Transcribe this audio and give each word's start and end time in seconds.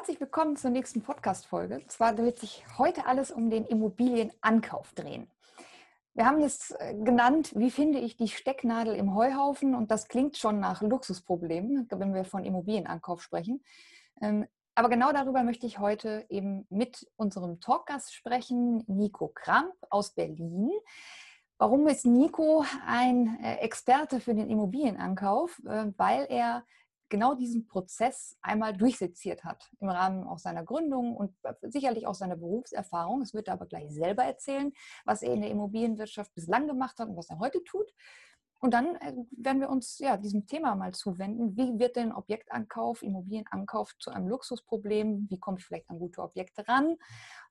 Herzlich 0.00 0.20
willkommen 0.22 0.56
zur 0.56 0.70
nächsten 0.70 1.02
Podcast-Folge. 1.02 1.82
Zwar 1.88 2.16
wird 2.16 2.38
sich 2.38 2.64
heute 2.78 3.04
alles 3.04 3.30
um 3.30 3.50
den 3.50 3.66
Immobilienankauf 3.66 4.94
drehen. 4.94 5.30
Wir 6.14 6.24
haben 6.24 6.40
es 6.40 6.70
äh, 6.70 6.94
genannt, 6.94 7.52
wie 7.54 7.70
finde 7.70 7.98
ich 7.98 8.16
die 8.16 8.28
Stecknadel 8.28 8.94
im 8.94 9.14
Heuhaufen? 9.14 9.74
Und 9.74 9.90
das 9.90 10.08
klingt 10.08 10.38
schon 10.38 10.58
nach 10.58 10.80
Luxusproblemen, 10.80 11.86
wenn 11.90 12.14
wir 12.14 12.24
von 12.24 12.46
Immobilienankauf 12.46 13.20
sprechen. 13.20 13.62
Ähm, 14.22 14.46
aber 14.74 14.88
genau 14.88 15.12
darüber 15.12 15.42
möchte 15.42 15.66
ich 15.66 15.78
heute 15.78 16.24
eben 16.30 16.66
mit 16.70 17.06
unserem 17.16 17.60
Talkgast 17.60 18.14
sprechen, 18.14 18.82
Nico 18.86 19.28
Kramp 19.28 19.74
aus 19.90 20.14
Berlin. 20.14 20.70
Warum 21.58 21.86
ist 21.88 22.06
Nico 22.06 22.64
ein 22.86 23.38
äh, 23.42 23.56
Experte 23.56 24.20
für 24.20 24.34
den 24.34 24.48
Immobilienankauf? 24.48 25.60
Äh, 25.66 25.92
weil 25.98 26.24
er 26.30 26.64
genau 27.10 27.34
diesen 27.34 27.66
Prozess 27.66 28.38
einmal 28.40 28.76
durchseziert 28.76 29.44
hat 29.44 29.70
im 29.80 29.88
Rahmen 29.88 30.24
auch 30.26 30.38
seiner 30.38 30.64
Gründung 30.64 31.16
und 31.16 31.34
sicherlich 31.62 32.06
auch 32.06 32.14
seiner 32.14 32.36
Berufserfahrung. 32.36 33.20
Es 33.22 33.34
wird 33.34 33.48
er 33.48 33.54
aber 33.54 33.66
gleich 33.66 33.92
selber 33.92 34.24
erzählen, 34.24 34.72
was 35.04 35.22
er 35.22 35.34
in 35.34 35.42
der 35.42 35.50
Immobilienwirtschaft 35.50 36.34
bislang 36.34 36.66
gemacht 36.66 36.98
hat 36.98 37.08
und 37.08 37.16
was 37.16 37.28
er 37.28 37.38
heute 37.38 37.62
tut. 37.64 37.92
Und 38.62 38.74
dann 38.74 38.96
äh, 38.96 39.14
werden 39.30 39.60
wir 39.60 39.70
uns 39.70 39.98
ja 39.98 40.18
diesem 40.18 40.46
Thema 40.46 40.74
mal 40.74 40.92
zuwenden. 40.92 41.56
Wie 41.56 41.78
wird 41.78 41.96
denn 41.96 42.12
Objektankauf, 42.12 43.02
Immobilienankauf 43.02 43.96
zu 43.98 44.10
einem 44.10 44.28
Luxusproblem? 44.28 45.28
Wie 45.30 45.38
komme 45.38 45.58
ich 45.58 45.64
vielleicht 45.64 45.88
an 45.88 45.98
gute 45.98 46.20
Objekte 46.20 46.68
ran? 46.68 46.96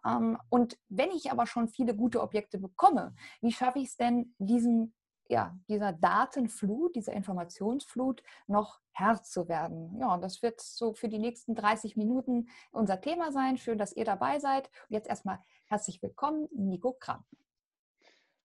Ähm, 0.06 0.38
und 0.50 0.78
wenn 0.88 1.10
ich 1.10 1.32
aber 1.32 1.48
schon 1.48 1.68
viele 1.68 1.96
gute 1.96 2.22
Objekte 2.22 2.60
bekomme, 2.60 3.16
wie 3.42 3.52
schaffe 3.52 3.80
ich 3.80 3.90
es 3.90 3.98
denn, 3.98 4.36
diesen 4.38 4.94
ja, 5.30 5.56
dieser 5.68 5.94
Datenflut, 5.94 6.96
dieser 6.96 7.14
Informationsflut 7.14 8.24
noch 8.48 8.80
Herr 8.92 9.22
zu 9.22 9.48
werden. 9.48 9.96
Ja, 10.00 10.14
und 10.14 10.22
das 10.22 10.42
wird 10.42 10.60
so 10.60 10.94
für 10.94 11.08
die 11.08 11.20
nächsten 11.20 11.54
30 11.56 11.96
Minuten 11.96 12.50
unser 12.72 13.00
Thema 13.00 13.32
sein. 13.32 13.58
Schön, 13.58 13.78
dass 13.78 13.96
ihr 13.96 14.06
dabei 14.06 14.40
seid. 14.40 14.70
Und 14.90 14.96
jetzt 14.96 15.08
erstmal 15.08 15.40
herzlich 15.68 16.02
willkommen, 16.02 16.50
Nico 16.52 16.94
Kramp. 16.94 17.24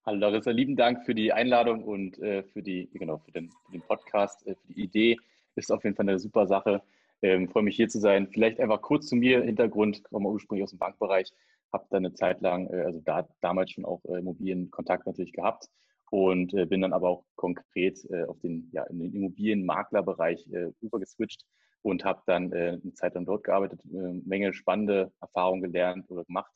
Hallo 0.05 0.19
Larissa, 0.19 0.51
lieben 0.51 0.75
Dank 0.75 1.03
für 1.03 1.15
die 1.15 1.33
Einladung 1.33 1.83
und 1.83 2.19
äh, 2.19 2.43
für, 2.43 2.61
die, 2.61 2.87
genau, 2.93 3.17
für, 3.17 3.31
den, 3.31 3.49
für 3.65 3.71
den 3.71 3.81
Podcast, 3.81 4.45
äh, 4.45 4.53
für 4.53 4.73
die 4.73 4.83
Idee. 4.83 5.17
Ist 5.55 5.71
auf 5.71 5.83
jeden 5.83 5.95
Fall 5.95 6.07
eine 6.07 6.19
super 6.19 6.45
Sache. 6.45 6.83
Ähm, 7.23 7.49
freue 7.49 7.63
mich 7.63 7.75
hier 7.75 7.89
zu 7.89 7.99
sein. 7.99 8.27
Vielleicht 8.27 8.59
einfach 8.59 8.83
kurz 8.83 9.07
zu 9.07 9.15
mir, 9.15 9.41
Hintergrund, 9.41 10.03
komme 10.03 10.29
ursprünglich 10.29 10.63
aus 10.63 10.69
dem 10.69 10.79
Bankbereich, 10.79 11.33
habe 11.73 11.87
da 11.89 11.97
eine 11.97 12.13
Zeit 12.13 12.41
lang, 12.41 12.67
äh, 12.67 12.83
also 12.83 12.99
da 12.99 13.27
damals 13.41 13.71
schon 13.71 13.85
auch 13.85 14.05
äh, 14.05 14.19
Immobilienkontakt 14.19 15.07
natürlich 15.07 15.33
gehabt 15.33 15.69
und 16.11 16.53
äh, 16.53 16.65
bin 16.65 16.81
dann 16.81 16.93
aber 16.93 17.09
auch 17.09 17.25
konkret 17.35 18.05
äh, 18.11 18.23
auf 18.25 18.39
den, 18.39 18.69
ja, 18.71 18.83
in 18.83 18.99
den 18.99 19.13
Immobilienmaklerbereich 19.13 20.47
äh, 20.51 20.71
übergeswitcht 20.81 21.45
und 21.81 22.03
habe 22.03 22.21
dann 22.25 22.51
äh, 22.51 22.79
eine 22.81 22.93
Zeit 22.93 23.15
lang 23.15 23.25
dort 23.25 23.43
gearbeitet, 23.43 23.81
eine 23.89 24.21
Menge 24.25 24.53
spannende 24.53 25.11
Erfahrungen 25.21 25.61
gelernt 25.61 26.09
oder 26.09 26.23
gemacht 26.25 26.51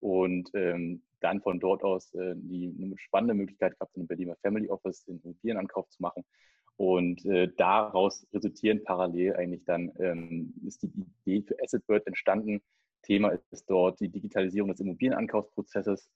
und 0.00 0.50
ähm, 0.54 1.02
dann 1.20 1.40
von 1.40 1.58
dort 1.58 1.82
aus 1.82 2.12
äh, 2.14 2.34
die 2.36 2.74
eine 2.78 2.98
spannende 2.98 3.34
Möglichkeit 3.34 3.72
gehabt, 3.74 3.96
in 3.96 4.02
einem 4.02 4.08
Berliner 4.08 4.36
Family 4.42 4.68
Office 4.68 5.04
den 5.04 5.20
Immobilienankauf 5.22 5.88
zu 5.88 6.02
machen. 6.02 6.24
Und 6.76 7.24
äh, 7.24 7.48
daraus 7.56 8.26
resultieren 8.32 8.82
parallel 8.84 9.36
eigentlich 9.36 9.64
dann 9.64 9.92
ähm, 9.98 10.52
ist 10.66 10.82
die 10.82 10.90
Idee 11.24 11.46
für 11.46 11.62
AssetBird 11.62 12.06
entstanden. 12.06 12.60
Thema 13.02 13.38
ist 13.50 13.70
dort 13.70 14.00
die 14.00 14.08
Digitalisierung 14.08 14.70
des 14.70 14.80
Immobilienankaufsprozesses 14.80 16.10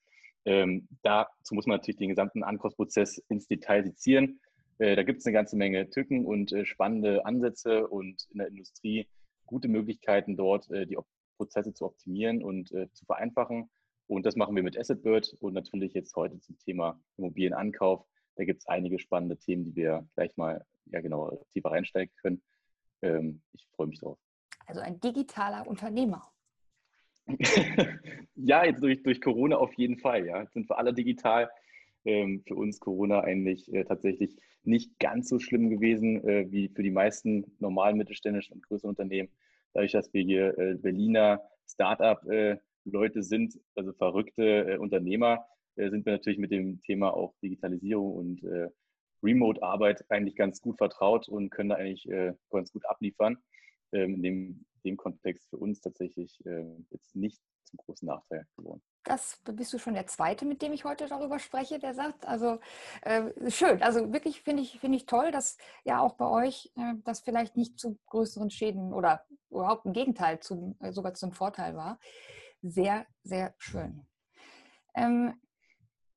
ähm, 0.48 0.88
dazu 1.02 1.54
muss 1.54 1.66
man 1.66 1.77
natürlich 1.77 1.98
den 1.98 2.08
gesamten 2.08 2.42
Ankaufsprozess 2.42 3.18
ins 3.28 3.46
Detail 3.48 3.84
sezieren. 3.84 4.41
Äh, 4.78 4.96
da 4.96 5.02
gibt 5.02 5.20
es 5.20 5.27
eine 5.27 5.34
ganze 5.34 5.56
Menge 5.56 5.91
Tücken 5.91 6.24
und 6.24 6.52
äh, 6.52 6.64
spannende 6.64 7.27
Ansätze 7.27 7.86
und 7.86 8.27
in 8.30 8.38
der 8.38 8.48
Industrie 8.48 9.06
gute 9.44 9.69
Möglichkeiten 9.69 10.38
dort, 10.38 10.70
äh, 10.70 10.86
die 10.86 10.96
Prozesse 11.36 11.74
zu 11.74 11.84
optimieren 11.84 12.42
und 12.42 12.72
äh, 12.72 12.91
zu 12.92 13.04
vereinfachen. 13.04 13.69
Und 14.06 14.24
das 14.24 14.36
machen 14.36 14.56
wir 14.56 14.62
mit 14.62 14.78
AssetBird 14.78 15.36
und 15.41 15.52
natürlich 15.52 15.92
jetzt 15.92 16.16
heute 16.16 16.41
zum 16.41 16.58
Thema 16.60 16.98
Immobilienankauf. 17.19 18.06
Da 18.36 18.44
gibt 18.44 18.62
es 18.62 18.69
einige 18.69 18.98
spannende 18.98 19.36
Themen, 19.36 19.66
die 19.66 19.76
wir 19.76 20.09
gleich 20.15 20.34
mal 20.38 20.65
ja 20.86 21.03
genau 21.03 21.44
tiefer 21.53 21.72
reinsteigen 21.72 22.15
können. 22.22 22.42
Ähm, 23.03 23.42
ich 23.53 23.69
freue 23.76 23.88
mich 23.88 24.00
drauf. 24.00 24.19
Also 24.66 24.80
ein 24.80 24.98
digitaler 24.98 25.66
Unternehmer. 25.66 26.32
ja, 28.37 28.65
jetzt 28.65 28.83
durch, 28.83 29.03
durch 29.03 29.21
Corona 29.21 29.56
auf 29.56 29.75
jeden 29.75 29.99
Fall. 29.99 30.27
Ja, 30.27 30.43
jetzt 30.43 30.55
sind 30.55 30.69
wir 30.69 30.78
alle 30.78 30.93
digital. 30.93 31.50
Ähm, 32.05 32.43
für 32.47 32.55
uns 32.55 32.81
Corona 32.81 33.21
eigentlich 33.21 33.72
äh, 33.72 33.84
tatsächlich 33.84 34.37
nicht 34.62 34.99
ganz 34.99 35.28
so 35.28 35.39
schlimm 35.39 35.69
gewesen 35.69 36.27
äh, 36.27 36.50
wie 36.50 36.69
für 36.69 36.83
die 36.83 36.91
meisten 36.91 37.44
normalen 37.59 37.97
mittelständischen 37.97 38.55
und 38.55 38.62
größeren 38.62 38.91
Unternehmen. 38.91 39.28
Dadurch, 39.72 39.93
dass 39.93 40.12
wir 40.12 40.22
hier 40.22 40.56
äh, 40.59 40.75
Berliner 40.75 41.43
Start-up-Leute 41.66 43.19
äh, 43.19 43.22
sind, 43.22 43.59
also 43.75 43.93
verrückte 43.93 44.72
äh, 44.72 44.78
Unternehmer, 44.78 45.45
äh, 45.77 45.91
sind 45.91 46.06
wir 46.06 46.12
natürlich 46.12 46.39
mit 46.39 46.50
dem 46.50 46.81
Thema 46.83 47.12
auch 47.12 47.34
Digitalisierung 47.43 48.15
und 48.15 48.43
Remote-Arbeit 49.22 50.05
eigentlich 50.10 50.37
ganz 50.37 50.60
gut 50.60 50.78
vertraut 50.78 51.28
und 51.28 51.50
können 51.50 51.71
da 51.71 51.75
eigentlich 51.75 52.09
ganz 52.50 52.72
gut 52.72 52.87
abliefern. 52.87 53.37
Ähm, 53.93 54.22
in 54.22 54.65
dem 54.88 54.97
Kontext 54.97 55.49
für 55.50 55.59
uns 55.59 55.81
tatsächlich 55.81 56.44
äh, 56.47 56.65
jetzt 56.91 57.15
nicht 57.15 57.41
zum 57.65 57.78
großen 57.78 58.09
Nachteil 58.09 58.47
geworden. 58.56 58.82
Das 59.04 59.41
bist 59.44 59.72
du 59.72 59.78
schon 59.78 59.94
der 59.94 60.06
Zweite, 60.06 60.44
mit 60.44 60.62
dem 60.62 60.72
ich 60.72 60.84
heute 60.84 61.06
darüber 61.06 61.38
spreche, 61.38 61.78
der 61.78 61.94
sagt, 61.94 62.26
also 62.26 62.59
äh, 63.03 63.50
schön, 63.50 63.82
also 63.82 64.12
wirklich 64.12 64.43
finde 64.43 64.62
ich, 64.62 64.81
find 64.81 64.94
ich 64.94 65.06
toll, 65.06 65.31
dass 65.31 65.56
ja 65.84 66.00
auch 66.00 66.15
bei 66.15 66.27
euch 66.27 66.72
äh, 66.77 66.94
das 67.04 67.21
vielleicht 67.21 67.56
nicht 67.56 67.78
zu 67.78 67.98
größeren 68.06 68.50
Schäden 68.50 68.93
oder 68.93 69.25
überhaupt 69.50 69.87
im 69.87 69.93
Gegenteil 69.93 70.41
zum, 70.41 70.77
äh, 70.81 70.93
sogar 70.93 71.15
zum 71.15 71.32
Vorteil 71.32 71.77
war. 71.77 71.98
Sehr, 72.62 73.06
sehr 73.22 73.54
schön. 73.59 74.06
Ähm, 74.94 75.41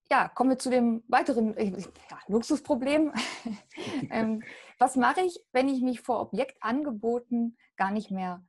ja, 0.10 0.28
kommen 0.28 0.50
wir 0.50 0.60
zu 0.60 0.70
dem 0.70 1.04
weiteren 1.08 1.56
äh, 1.56 1.70
ja, 1.70 2.20
Luxusproblem. 2.28 3.14
ähm, 4.10 4.44
was 4.80 4.96
mache 4.96 5.22
ich, 5.22 5.40
wenn 5.54 5.70
ich 5.70 5.81
mich 5.81 6.02
vor 6.02 6.20
Objektangeboten 6.20 7.58
gar 7.78 7.92
nicht 7.92 8.12
mehr 8.12 8.44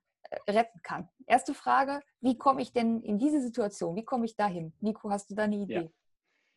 retten 0.48 0.80
kann. 0.82 1.08
Erste 1.26 1.54
Frage, 1.54 2.00
wie 2.20 2.36
komme 2.36 2.62
ich 2.62 2.72
denn 2.72 3.02
in 3.02 3.18
diese 3.18 3.40
Situation? 3.40 3.96
Wie 3.96 4.04
komme 4.04 4.24
ich 4.24 4.36
dahin? 4.36 4.72
Nico, 4.80 5.10
hast 5.10 5.30
du 5.30 5.34
da 5.34 5.44
eine 5.44 5.56
Idee? 5.56 5.74
Ja. 5.74 5.88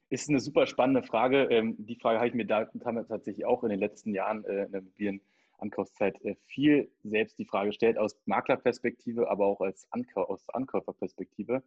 Ist 0.10 0.30
eine 0.30 0.40
super 0.40 0.68
spannende 0.68 1.04
Frage. 1.04 1.46
Ähm, 1.46 1.76
die 1.80 1.96
Frage 1.96 2.20
habe 2.20 2.28
ich 2.28 2.36
mir 2.36 2.46
da 2.46 2.66
tatsächlich 2.66 3.46
auch 3.46 3.64
in 3.64 3.70
den 3.70 3.80
letzten 3.80 4.14
Jahren 4.14 4.46
äh, 4.46 4.66
in 4.66 4.72
der 4.72 4.82
mobilen 4.82 5.22
Ankaufszeit 5.58 6.22
äh, 6.24 6.36
viel 6.46 6.92
selbst 7.04 7.40
die 7.40 7.46
Frage 7.46 7.70
gestellt, 7.70 7.98
aus 7.98 8.16
Maklerperspektive, 8.26 9.30
aber 9.30 9.46
auch 9.46 9.62
als 9.62 9.88
Ankau 9.92 10.24
aus 10.24 10.48
Ankäuferperspektive. 10.50 11.64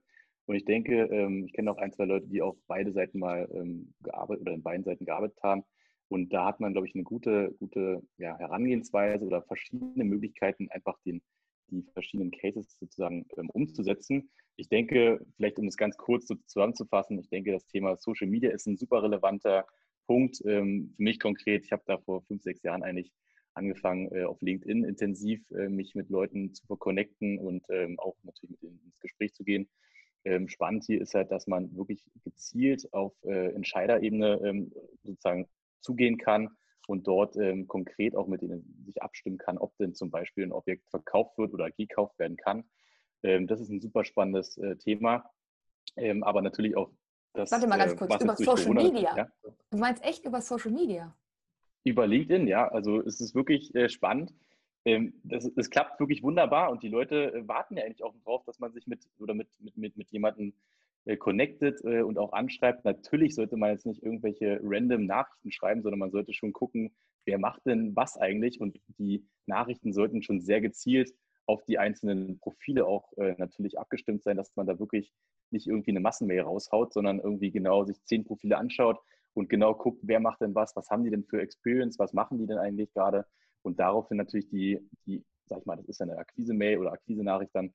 Und 0.47 0.55
ich 0.55 0.65
denke, 0.65 1.05
ähm, 1.07 1.45
ich 1.47 1.53
kenne 1.53 1.71
auch 1.71 1.79
ein, 1.79 1.93
zwei 1.93 2.05
Leute, 2.05 2.27
die 2.27 2.41
auf 2.41 2.57
beide 2.69 2.93
Seiten 2.93 3.19
mal 3.19 3.49
ähm, 3.53 3.93
gearbeitet 4.03 4.43
oder 4.43 4.55
in 4.55 4.63
beiden 4.63 4.85
Seiten 4.85 5.05
gearbeitet 5.05 5.43
haben. 5.43 5.65
Und 6.09 6.33
da 6.33 6.47
hat 6.47 6.61
man, 6.61 6.73
glaube 6.73 6.87
ich, 6.87 6.95
eine 6.95 7.05
gute, 7.05 7.53
gute 7.59 8.03
ja, 8.17 8.39
Herangehensweise 8.39 9.25
oder 9.27 9.43
verschiedene 9.43 10.05
Möglichkeiten, 10.05 10.69
einfach 10.71 10.99
den 11.05 11.21
die 11.71 11.85
verschiedenen 11.93 12.31
Cases 12.31 12.67
sozusagen 12.79 13.27
ähm, 13.37 13.51
umzusetzen. 13.51 14.31
Ich 14.57 14.69
denke, 14.69 15.25
vielleicht 15.37 15.59
um 15.59 15.69
es 15.69 15.77
ganz 15.77 15.97
kurz 15.97 16.27
so 16.27 16.35
zusammenzufassen, 16.47 17.19
ich 17.19 17.29
denke, 17.29 17.53
das 17.53 17.67
Thema 17.67 17.97
Social 17.97 18.27
Media 18.27 18.51
ist 18.51 18.67
ein 18.67 18.77
super 18.77 19.03
relevanter 19.03 19.67
Punkt. 20.07 20.41
Ähm, 20.45 20.93
für 20.97 21.03
mich 21.03 21.21
konkret, 21.21 21.65
ich 21.65 21.73
habe 21.73 21.83
da 21.87 21.99
vor 21.99 22.23
fünf, 22.23 22.43
sechs 22.43 22.63
Jahren 22.63 22.83
eigentlich 22.83 23.13
angefangen, 23.55 24.11
äh, 24.13 24.25
auf 24.25 24.41
LinkedIn 24.41 24.85
intensiv 24.85 25.49
äh, 25.51 25.69
mich 25.69 25.95
mit 25.95 26.09
Leuten 26.09 26.55
zu 26.55 26.65
verconnecten 26.67 27.39
und 27.39 27.65
ähm, 27.71 27.99
auch 27.99 28.17
natürlich 28.23 28.51
mit 28.51 28.63
ihnen 28.63 28.81
ins 28.85 29.01
Gespräch 29.01 29.35
zu 29.35 29.45
gehen. 29.45 29.69
Ähm, 30.25 30.49
spannend 30.49 30.85
hier 30.85 31.01
ist 31.01 31.15
halt, 31.15 31.31
dass 31.31 31.47
man 31.47 31.75
wirklich 31.77 32.05
gezielt 32.25 32.93
auf 32.93 33.13
äh, 33.25 33.53
Entscheiderebene 33.55 34.41
ähm, 34.45 34.73
sozusagen 35.03 35.47
zugehen 35.81 36.19
kann 36.19 36.51
und 36.87 37.07
dort 37.07 37.37
ähm, 37.37 37.67
konkret 37.69 38.17
auch 38.17 38.27
mit 38.27 38.43
denen 38.43 38.83
sich 38.87 39.03
abstimmen 39.03 39.39
kann, 39.39 39.59
ob 39.59 39.77
denn 39.79 39.95
zum 39.95 40.11
Beispiel 40.11 40.45
ein 40.45 40.53
Objekt 40.53 40.89
verkauft 40.91 41.37
wird 41.39 41.53
oder 41.53 41.71
gekauft 41.71 42.19
werden 42.19 42.37
kann. 42.37 42.65
Ähm, 43.23 43.47
das 43.47 43.61
ist 43.61 43.71
ein 43.71 43.81
super 43.81 44.05
spannendes 44.05 44.57
äh, 44.59 44.77
Thema, 44.77 45.31
ähm, 45.97 46.23
aber 46.23 46.43
natürlich 46.43 46.77
auch 46.77 46.91
das. 47.35 47.51
Warte 47.51 47.67
mal 47.67 47.79
ganz 47.79 47.93
äh, 47.93 47.97
kurz, 47.97 48.15
äh, 48.15 48.25
über 48.25 48.37
Social 48.37 48.75
Corona, 48.75 48.83
Media. 48.83 49.17
Ja? 49.17 49.29
Du 49.71 49.79
meinst 49.79 50.05
echt 50.05 50.25
über 50.25 50.41
Social 50.41 50.73
Media? 50.73 51.15
Über 51.85 52.07
LinkedIn, 52.07 52.47
ja. 52.47 52.69
Also 52.69 53.01
es 53.01 53.21
ist 53.21 53.35
wirklich 53.35 53.75
äh, 53.75 53.89
spannend. 53.89 54.35
Ähm, 54.85 55.21
das, 55.25 55.51
das, 55.55 55.71
klappt 55.71 56.01
wirklich 56.01 56.23
wunderbar 56.23 56.71
und 56.71 56.83
die 56.83 56.89
Leute 56.89 57.35
äh, 57.35 57.49
warten 57.49 57.77
ja 57.77 57.85
eigentlich 57.85 58.03
auch 58.03 58.15
darauf, 58.25 58.45
dass 58.45 58.59
man 58.59 58.73
sich 58.73 58.87
mit 58.87 59.07
oder 59.19 59.35
mit, 59.35 59.49
mit, 59.59 59.77
mit, 59.77 59.97
mit 59.97 60.11
jemandem 60.11 60.55
connected 61.19 61.83
äh, 61.85 62.03
und 62.03 62.19
auch 62.19 62.33
anschreibt. 62.33 62.85
Natürlich 62.85 63.35
sollte 63.35 63.57
man 63.57 63.71
jetzt 63.71 63.87
nicht 63.87 64.03
irgendwelche 64.03 64.61
random 64.63 65.07
Nachrichten 65.07 65.53
schreiben, 65.53 65.83
sondern 65.83 65.99
man 65.99 66.11
sollte 66.11 66.35
schon 66.35 66.53
gucken, 66.53 66.95
wer 67.25 67.39
macht 67.39 67.65
denn 67.67 67.95
was 67.97 68.17
eigentlich? 68.17 68.61
Und 68.61 68.79
die 68.99 69.27
Nachrichten 69.47 69.93
sollten 69.93 70.23
schon 70.23 70.41
sehr 70.41 70.61
gezielt 70.61 71.13
auf 71.47 71.65
die 71.65 71.79
einzelnen 71.79 72.39
Profile 72.41 72.87
auch 72.87 73.13
äh, 73.17 73.35
natürlich 73.39 73.79
abgestimmt 73.79 74.23
sein, 74.23 74.37
dass 74.37 74.55
man 74.57 74.67
da 74.67 74.79
wirklich 74.79 75.13
nicht 75.51 75.67
irgendwie 75.67 75.93
eine 75.93 76.01
Massenmail 76.01 76.43
raushaut, 76.43 76.93
sondern 76.93 77.21
irgendwie 77.21 77.51
genau 77.51 77.85
sich 77.85 78.03
zehn 78.05 78.25
Profile 78.25 78.59
anschaut 78.59 78.99
und 79.33 79.49
genau 79.49 79.75
guckt, 79.75 80.01
wer 80.03 80.21
macht 80.21 80.43
denn 80.43 80.55
was, 80.55 80.77
was 80.77 80.91
haben 80.91 81.05
die 81.05 81.11
denn 81.11 81.25
für 81.25 81.41
Experience, 81.41 81.99
was 81.99 82.13
machen 82.13 82.39
die 82.39 82.47
denn 82.47 82.59
eigentlich 82.59 82.93
gerade? 82.93 83.25
Und 83.63 83.81
daraufhin 83.81 84.19
natürlich 84.19 84.49
die, 84.51 84.79
die 85.07 85.25
sag 85.47 85.61
ich 85.61 85.67
mal, 85.67 85.77
das 85.77 85.89
ist 85.89 86.03
eine 86.03 86.19
Akquise-Mail 86.19 86.79
oder 86.79 86.93
Akquise-Nachricht 86.93 87.55
dann, 87.55 87.73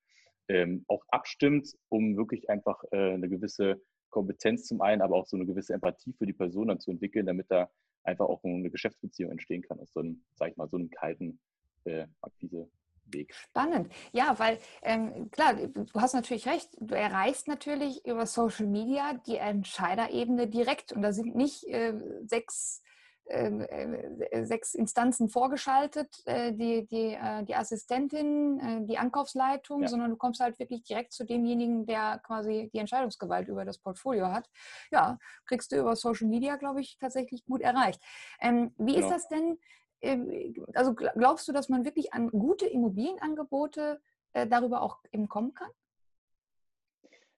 ähm, 0.48 0.86
auch 0.88 1.04
abstimmt, 1.10 1.76
um 1.90 2.18
wirklich 2.18 2.50
einfach 2.50 2.84
äh, 2.92 3.14
eine 3.14 3.30
gewisse 3.30 3.82
Kompetenz 4.10 4.66
zum 4.66 4.82
einen, 4.82 5.02
aber 5.02 5.16
auch 5.16 5.26
so 5.26 5.36
eine 5.36 5.46
gewisse 5.46 5.74
Empathie 5.74 6.14
für 6.14 6.26
die 6.26 6.34
Person 6.34 6.68
dann 6.68 6.80
zu 6.80 6.92
entwickeln, 6.92 7.26
damit 7.26 7.48
da 7.50 7.70
einfach 8.04 8.26
auch 8.26 8.44
eine 8.44 8.70
Geschäftsbeziehung 8.70 9.32
entstehen 9.32 9.62
kann 9.62 9.80
aus 9.80 9.92
so 9.94 10.02
einem, 10.02 10.24
sag 10.36 10.52
ich 10.52 10.58
mal, 10.58 10.70
so 10.70 10.78
einem 10.78 10.90
kalten 10.90 11.40
äh, 11.86 12.06
Akquise. 12.22 12.70
Weg. 13.06 13.34
Spannend. 13.34 13.92
Ja, 14.14 14.40
weil 14.40 14.60
ähm, 14.82 15.30
klar, 15.30 15.56
du 15.56 15.86
hast 15.96 16.14
natürlich 16.14 16.48
recht, 16.48 16.70
du 16.80 16.96
erreichst 16.96 17.48
natürlich 17.48 18.06
über 18.06 18.26
Social 18.26 18.66
Media 18.66 19.14
die 19.28 19.36
Entscheiderebene 19.36 20.48
direkt 20.48 20.94
und 20.94 21.02
da 21.02 21.12
sind 21.12 21.36
nicht 21.36 21.66
äh, 21.66 21.94
sechs 22.26 22.83
sechs 23.26 24.74
Instanzen 24.74 25.30
vorgeschaltet, 25.30 26.22
äh, 26.26 26.54
die, 26.54 26.86
die, 26.86 27.14
äh, 27.14 27.44
die 27.44 27.56
Assistentin, 27.56 28.86
die 28.88 28.98
Ankaufsleitung, 28.98 29.82
ja. 29.82 29.88
sondern 29.88 30.12
du 30.12 30.18
kommst 30.18 30.42
halt 30.42 30.60
wirklich 30.60 30.84
direkt 30.84 31.14
zu 31.14 31.26
demjenigen, 31.26 31.86
der 31.86 32.20
quasi 32.24 32.70
die 32.74 32.80
Entscheidungsgewalt 32.80 33.48
über 33.48 33.66
das 33.66 33.78
Portfolio 33.78 34.28
hat. 34.28 34.50
Ja, 34.92 35.18
kriegst 35.46 35.72
du 35.72 35.78
über 35.78 35.96
Social 35.96 36.28
Media, 36.28 36.58
glaube 36.58 36.82
ich, 36.82 36.98
tatsächlich 37.00 37.46
gut 37.46 37.62
erreicht. 37.62 38.02
Ähm, 38.42 38.74
wie 38.78 38.96
genau. 38.96 39.08
ist 39.08 39.14
das 39.14 39.28
denn? 39.30 39.58
Ähm, 40.02 40.54
also 40.74 40.94
glaubst 40.94 41.48
du, 41.48 41.54
dass 41.54 41.70
man 41.70 41.86
wirklich 41.86 42.14
an 42.14 42.30
gute 42.30 42.68
Immobilienangebote 42.68 44.02
darüber 44.34 44.82
auch 44.82 44.98
eben 45.12 45.30
kommen 45.30 45.54
kann? 45.54 45.70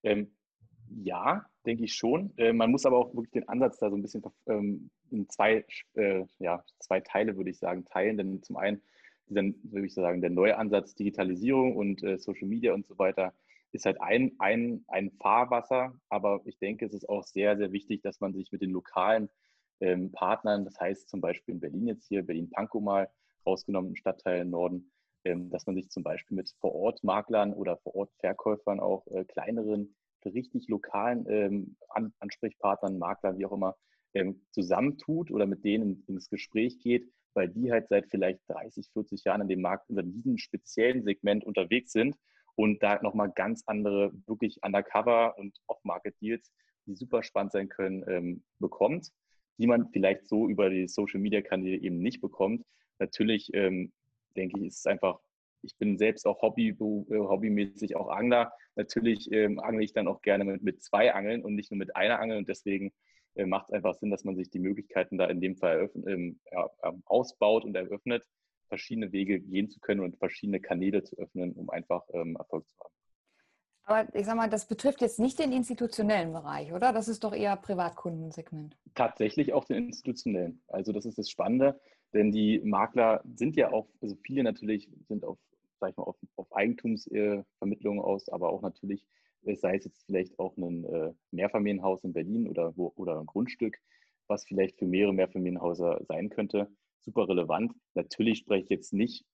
Ähm, 0.04 0.34
ja, 0.90 1.46
denke 1.66 1.84
ich 1.84 1.96
schon. 1.96 2.34
Äh, 2.38 2.54
man 2.54 2.72
muss 2.72 2.86
aber 2.86 2.98
auch 2.98 3.14
wirklich 3.14 3.32
den 3.32 3.50
Ansatz 3.50 3.78
da 3.80 3.90
so 3.90 3.96
ein 3.96 4.02
bisschen 4.02 4.24
ähm, 4.48 4.90
in 5.12 5.30
zwei, 5.30 5.66
äh, 5.96 6.26
ja, 6.40 6.64
zwei 6.80 7.00
Teile, 7.02 7.38
würde 7.38 7.50
ich 7.50 7.60
sagen, 7.60 7.86
teilen. 7.86 8.18
Denn 8.18 8.44
zum 8.44 8.58
einen, 8.58 8.82
dann 9.28 9.56
würde 9.64 9.88
ich 9.88 9.94
sagen, 9.94 10.22
der 10.22 10.30
neue 10.30 10.58
Ansatz 10.58 10.96
Digitalisierung 10.96 11.76
und 11.76 12.04
äh, 12.04 12.18
Social 12.18 12.48
Media 12.48 12.74
und 12.74 12.86
so 12.88 12.98
weiter 12.98 13.34
ist 13.72 13.86
halt 13.86 14.00
ein, 14.02 14.34
ein, 14.40 14.86
ein 14.88 15.12
Fahrwasser. 15.12 15.94
Aber 16.10 16.42
ich 16.46 16.58
denke, 16.60 16.86
es 16.86 16.94
ist 16.94 17.10
auch 17.10 17.24
sehr, 17.24 17.58
sehr 17.58 17.72
wichtig, 17.72 18.02
dass 18.02 18.20
man 18.22 18.34
sich 18.34 18.52
mit 18.52 18.62
den 18.62 18.72
lokalen 18.72 19.30
ähm, 19.82 20.12
Partnern, 20.12 20.64
das 20.66 20.80
heißt 20.80 21.10
zum 21.10 21.22
Beispiel 21.22 21.56
in 21.56 21.60
Berlin 21.60 21.88
jetzt 21.88 22.08
hier, 22.08 22.24
Berlin-Pankow 22.24 22.82
mal 22.82 23.10
rausgenommen, 23.46 23.92
im 23.92 23.96
Stadtteil 23.96 24.42
im 24.42 24.52
Norden, 24.52 24.92
ähm, 25.26 25.50
dass 25.50 25.66
man 25.66 25.76
sich 25.76 25.90
zum 25.90 26.04
Beispiel 26.04 26.38
mit 26.38 26.54
Vor-Ort-Maklern 26.60 27.54
oder 27.54 27.78
Vor-Ort-Verkäufern 27.78 28.80
auch 28.80 29.06
äh, 29.08 29.26
kleineren 29.26 29.96
richtig 30.26 30.68
lokalen 30.70 31.26
ähm, 31.30 31.76
An 31.90 32.14
Ansprechpartnern, 32.20 32.98
Maklern, 32.98 33.38
wie 33.38 33.46
auch 33.46 33.52
immer, 33.52 33.76
ähm, 34.16 34.42
zusammentut 34.52 35.32
oder 35.32 35.46
mit 35.46 35.64
denen 35.64 36.04
ins 36.08 36.30
Gespräch 36.30 36.80
geht, 36.80 37.08
weil 37.34 37.50
die 37.50 37.72
halt 37.72 37.88
seit 37.90 38.08
vielleicht 38.08 38.40
30, 38.48 38.90
40 38.92 39.24
Jahren 39.24 39.42
in 39.42 39.48
dem 39.48 39.62
Markt, 39.62 39.90
in 39.90 40.14
diesem 40.14 40.38
speziellen 40.38 41.04
Segment 41.04 41.44
unterwegs 41.44 41.92
sind 41.92 42.16
und 42.56 42.82
da 42.82 43.02
nochmal 43.02 43.32
ganz 43.36 43.64
andere, 43.66 44.12
wirklich 44.26 44.64
Undercover- 44.64 45.38
und 45.38 45.60
Off-Market-Deals, 45.68 46.52
die 46.86 46.96
super 46.96 47.24
spannend 47.24 47.52
sein 47.52 47.70
können, 47.70 48.04
ähm, 48.08 48.44
bekommt, 48.60 49.12
die 49.58 49.68
man 49.68 49.90
vielleicht 49.92 50.28
so 50.28 50.48
über 50.48 50.70
die 50.70 50.88
Social-Media-Kanäle 50.88 51.78
eben 51.78 52.00
nicht 52.00 52.22
bekommt. 52.22 52.66
Natürlich 53.00 53.54
ähm, 53.54 53.92
denke 54.36 54.60
ich, 54.60 54.68
ist 54.68 54.80
es 54.80 54.86
einfach 54.86 55.20
ich 55.66 55.78
bin 55.78 55.98
selbst 55.98 56.26
auch 56.28 56.42
Hobby, 56.42 56.70
äh, 56.70 57.18
hobbymäßig 57.18 57.96
auch 57.96 58.10
Angler. 58.10 58.54
Natürlich 58.76 59.32
ähm, 59.32 59.60
angle 59.60 59.84
ich 59.84 59.94
dann 59.94 60.08
auch 60.08 60.22
gerne 60.22 60.46
mit, 60.46 60.64
mit 60.64 60.84
zwei 60.84 61.14
Angeln 61.14 61.44
und 61.44 61.56
nicht 61.56 61.72
nur 61.72 61.78
mit 61.78 61.96
einer 61.96 62.20
Angel. 62.20 62.38
Und 62.38 62.48
deswegen 62.48 62.94
äh, 63.36 63.46
macht 63.46 63.68
es 63.70 63.74
einfach 63.74 63.96
Sinn, 63.96 64.12
dass 64.12 64.24
man 64.24 64.36
sich 64.36 64.50
die 64.50 64.60
Möglichkeiten 64.60 65.18
da 65.18 65.26
in 65.26 65.42
dem 65.42 65.56
Fall 65.56 65.90
ähm, 66.08 66.40
ja, 66.52 66.70
ähm, 66.84 67.04
ausbaut 67.06 67.64
und 67.66 67.76
eröffnet, 67.76 68.24
verschiedene 68.68 69.12
Wege 69.12 69.40
gehen 69.40 69.70
zu 69.70 69.80
können 69.80 70.02
und 70.02 70.18
verschiedene 70.18 70.60
Kanäle 70.60 71.04
zu 71.04 71.18
öffnen, 71.18 71.54
um 71.54 71.70
einfach 71.70 72.04
ähm, 72.14 72.36
Erfolg 72.36 72.68
zu 72.68 72.78
haben. 72.80 72.94
Aber 73.88 74.16
ich 74.16 74.26
sag 74.26 74.36
mal, 74.36 74.50
das 74.50 74.68
betrifft 74.68 75.02
jetzt 75.02 75.20
nicht 75.20 75.38
den 75.38 75.52
institutionellen 75.52 76.34
Bereich, 76.34 76.74
oder? 76.74 76.92
Das 76.92 77.08
ist 77.08 77.24
doch 77.24 77.34
eher 77.34 77.56
Privatkundensegment. 77.56 78.76
Tatsächlich 78.96 79.54
auch 79.54 79.66
den 79.66 79.86
institutionellen. 79.88 80.64
Also 80.68 80.92
das 80.92 81.06
ist 81.06 81.20
das 81.20 81.30
Spannende, 81.30 81.80
denn 82.12 82.32
die 82.32 82.62
Makler 82.62 83.22
sind 83.36 83.56
ja 83.56 83.72
auch, 83.72 83.88
also 84.02 84.16
viele 84.24 84.44
natürlich 84.44 84.90
sind 85.08 85.24
auf 85.24 85.38
sag 85.80 85.92
ich 85.92 85.98
mal, 85.98 86.04
auf, 86.04 86.18
auf 86.36 86.56
Eigentumsvermittlung 86.56 88.02
aus, 88.02 88.30
aber 88.30 88.50
auch 88.50 88.62
natürlich, 88.62 89.06
sei 89.54 89.76
es 89.76 89.86
jetzt 89.86 90.04
vielleicht 90.06 90.40
auch 90.40 90.58
ein 90.58 90.86
äh, 90.86 91.14
Mehrfamilienhaus 91.32 92.04
in 92.04 92.14
Berlin 92.14 92.48
oder, 92.48 92.76
wo, 92.76 92.92
oder 92.96 93.20
ein 93.20 93.26
Grundstück, 93.26 93.78
was 94.28 94.46
vielleicht 94.46 94.78
für 94.80 94.86
mehrere 94.86 95.14
Mehrfamilienhäuser 95.14 96.02
sein 96.08 96.30
könnte, 96.30 96.68
super 97.02 97.28
relevant. 97.30 97.74
Natürlich 97.94 98.40
spreche 98.40 98.64
ich 98.64 98.70
jetzt 98.70 98.94
nicht, 98.94 99.26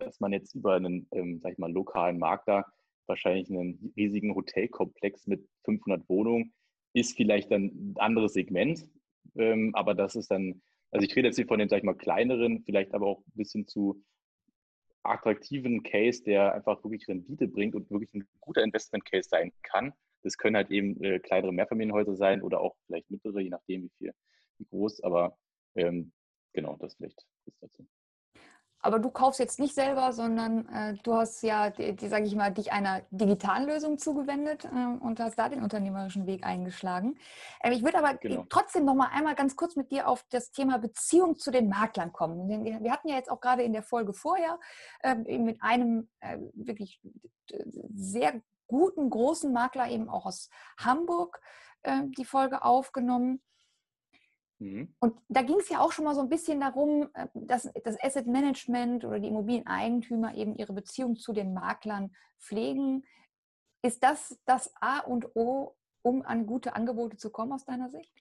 dass 0.00 0.20
man 0.20 0.32
jetzt 0.32 0.54
über 0.54 0.74
einen, 0.74 1.06
ähm, 1.12 1.40
sag 1.42 1.52
ich 1.52 1.58
mal, 1.58 1.72
lokalen 1.72 2.18
Makler 2.18 2.64
wahrscheinlich 3.06 3.50
einen 3.50 3.92
riesigen 3.96 4.34
Hotelkomplex 4.34 5.26
mit 5.26 5.46
500 5.64 6.08
Wohnungen 6.08 6.52
ist 6.92 7.16
vielleicht 7.16 7.52
ein 7.52 7.94
anderes 7.98 8.32
Segment, 8.32 8.86
ähm, 9.36 9.74
aber 9.74 9.94
das 9.94 10.16
ist 10.16 10.30
dann, 10.30 10.62
also 10.90 11.04
ich 11.04 11.14
rede 11.14 11.28
jetzt 11.28 11.36
hier 11.36 11.46
von 11.46 11.58
den, 11.58 11.68
sag 11.68 11.78
ich 11.78 11.84
mal, 11.84 11.94
kleineren, 11.94 12.62
vielleicht 12.64 12.94
aber 12.94 13.06
auch 13.06 13.18
ein 13.18 13.32
bisschen 13.34 13.66
zu 13.66 14.02
attraktiven 15.10 15.82
Case, 15.82 16.22
der 16.22 16.54
einfach 16.54 16.82
wirklich 16.84 17.06
Rendite 17.08 17.48
bringt 17.48 17.74
und 17.74 17.90
wirklich 17.90 18.14
ein 18.14 18.28
guter 18.40 18.62
Investment 18.62 19.04
Case 19.04 19.28
sein 19.28 19.52
kann. 19.62 19.92
Das 20.22 20.36
können 20.36 20.56
halt 20.56 20.70
eben 20.70 21.02
äh, 21.02 21.20
kleinere 21.20 21.52
Mehrfamilienhäuser 21.52 22.16
sein 22.16 22.42
oder 22.42 22.60
auch 22.60 22.76
vielleicht 22.86 23.10
mittlere, 23.10 23.40
je 23.40 23.50
nachdem 23.50 23.84
wie 23.84 23.92
viel, 23.98 24.14
wie 24.58 24.66
groß. 24.66 25.02
Aber 25.02 25.38
ähm, 25.76 26.12
genau, 26.52 26.76
das 26.76 26.94
vielleicht 26.96 27.26
ist 27.46 27.62
dazu. 27.62 27.86
Aber 28.80 28.98
du 28.98 29.10
kaufst 29.10 29.40
jetzt 29.40 29.58
nicht 29.58 29.74
selber, 29.74 30.12
sondern 30.12 30.68
äh, 30.68 30.94
du 31.02 31.14
hast 31.14 31.42
ja, 31.42 31.70
die, 31.70 31.96
die 31.96 32.08
sage 32.08 32.24
ich 32.24 32.36
mal, 32.36 32.52
dich 32.52 32.72
einer 32.72 33.02
digitalen 33.10 33.66
Lösung 33.66 33.98
zugewendet 33.98 34.64
äh, 34.64 34.68
und 35.00 35.18
hast 35.18 35.38
da 35.38 35.48
den 35.48 35.62
unternehmerischen 35.62 36.26
Weg 36.26 36.44
eingeschlagen. 36.46 37.18
Äh, 37.60 37.72
ich 37.72 37.82
würde 37.82 37.98
aber 37.98 38.14
genau. 38.14 38.46
trotzdem 38.48 38.84
noch 38.84 38.94
mal 38.94 39.08
einmal 39.12 39.34
ganz 39.34 39.56
kurz 39.56 39.74
mit 39.74 39.90
dir 39.90 40.08
auf 40.08 40.24
das 40.30 40.52
Thema 40.52 40.78
Beziehung 40.78 41.36
zu 41.36 41.50
den 41.50 41.68
Maklern 41.68 42.12
kommen. 42.12 42.48
Denn 42.48 42.64
wir 42.64 42.92
hatten 42.92 43.08
ja 43.08 43.16
jetzt 43.16 43.30
auch 43.30 43.40
gerade 43.40 43.62
in 43.62 43.72
der 43.72 43.82
Folge 43.82 44.12
vorher 44.12 44.58
ähm, 45.02 45.24
mit 45.44 45.62
einem 45.62 46.08
äh, 46.20 46.38
wirklich 46.54 47.00
sehr 47.94 48.40
guten, 48.68 49.10
großen 49.10 49.52
Makler 49.52 49.90
eben 49.90 50.08
auch 50.08 50.26
aus 50.26 50.50
Hamburg 50.78 51.40
äh, 51.82 52.02
die 52.16 52.24
Folge 52.24 52.62
aufgenommen. 52.62 53.42
Mhm. 54.58 54.94
Und 54.98 55.16
da 55.28 55.42
ging 55.42 55.58
es 55.58 55.68
ja 55.68 55.80
auch 55.80 55.92
schon 55.92 56.04
mal 56.04 56.14
so 56.14 56.20
ein 56.20 56.28
bisschen 56.28 56.60
darum, 56.60 57.08
äh, 57.14 57.26
dass 57.34 57.70
das 57.84 58.02
Asset 58.02 58.26
Management 58.26 59.04
oder 59.04 59.20
die 59.20 59.28
Immobilieneigentümer 59.28 60.34
eben 60.34 60.56
ihre 60.56 60.72
Beziehung 60.72 61.16
zu 61.16 61.32
den 61.32 61.54
Maklern 61.54 62.12
pflegen. 62.38 63.04
Ist 63.82 64.02
das 64.02 64.38
das 64.44 64.72
A 64.80 65.00
und 65.00 65.36
O, 65.36 65.76
um 66.02 66.22
an 66.22 66.46
gute 66.46 66.74
Angebote 66.74 67.16
zu 67.16 67.30
kommen 67.30 67.52
aus 67.52 67.64
deiner 67.64 67.90
Sicht? 67.90 68.12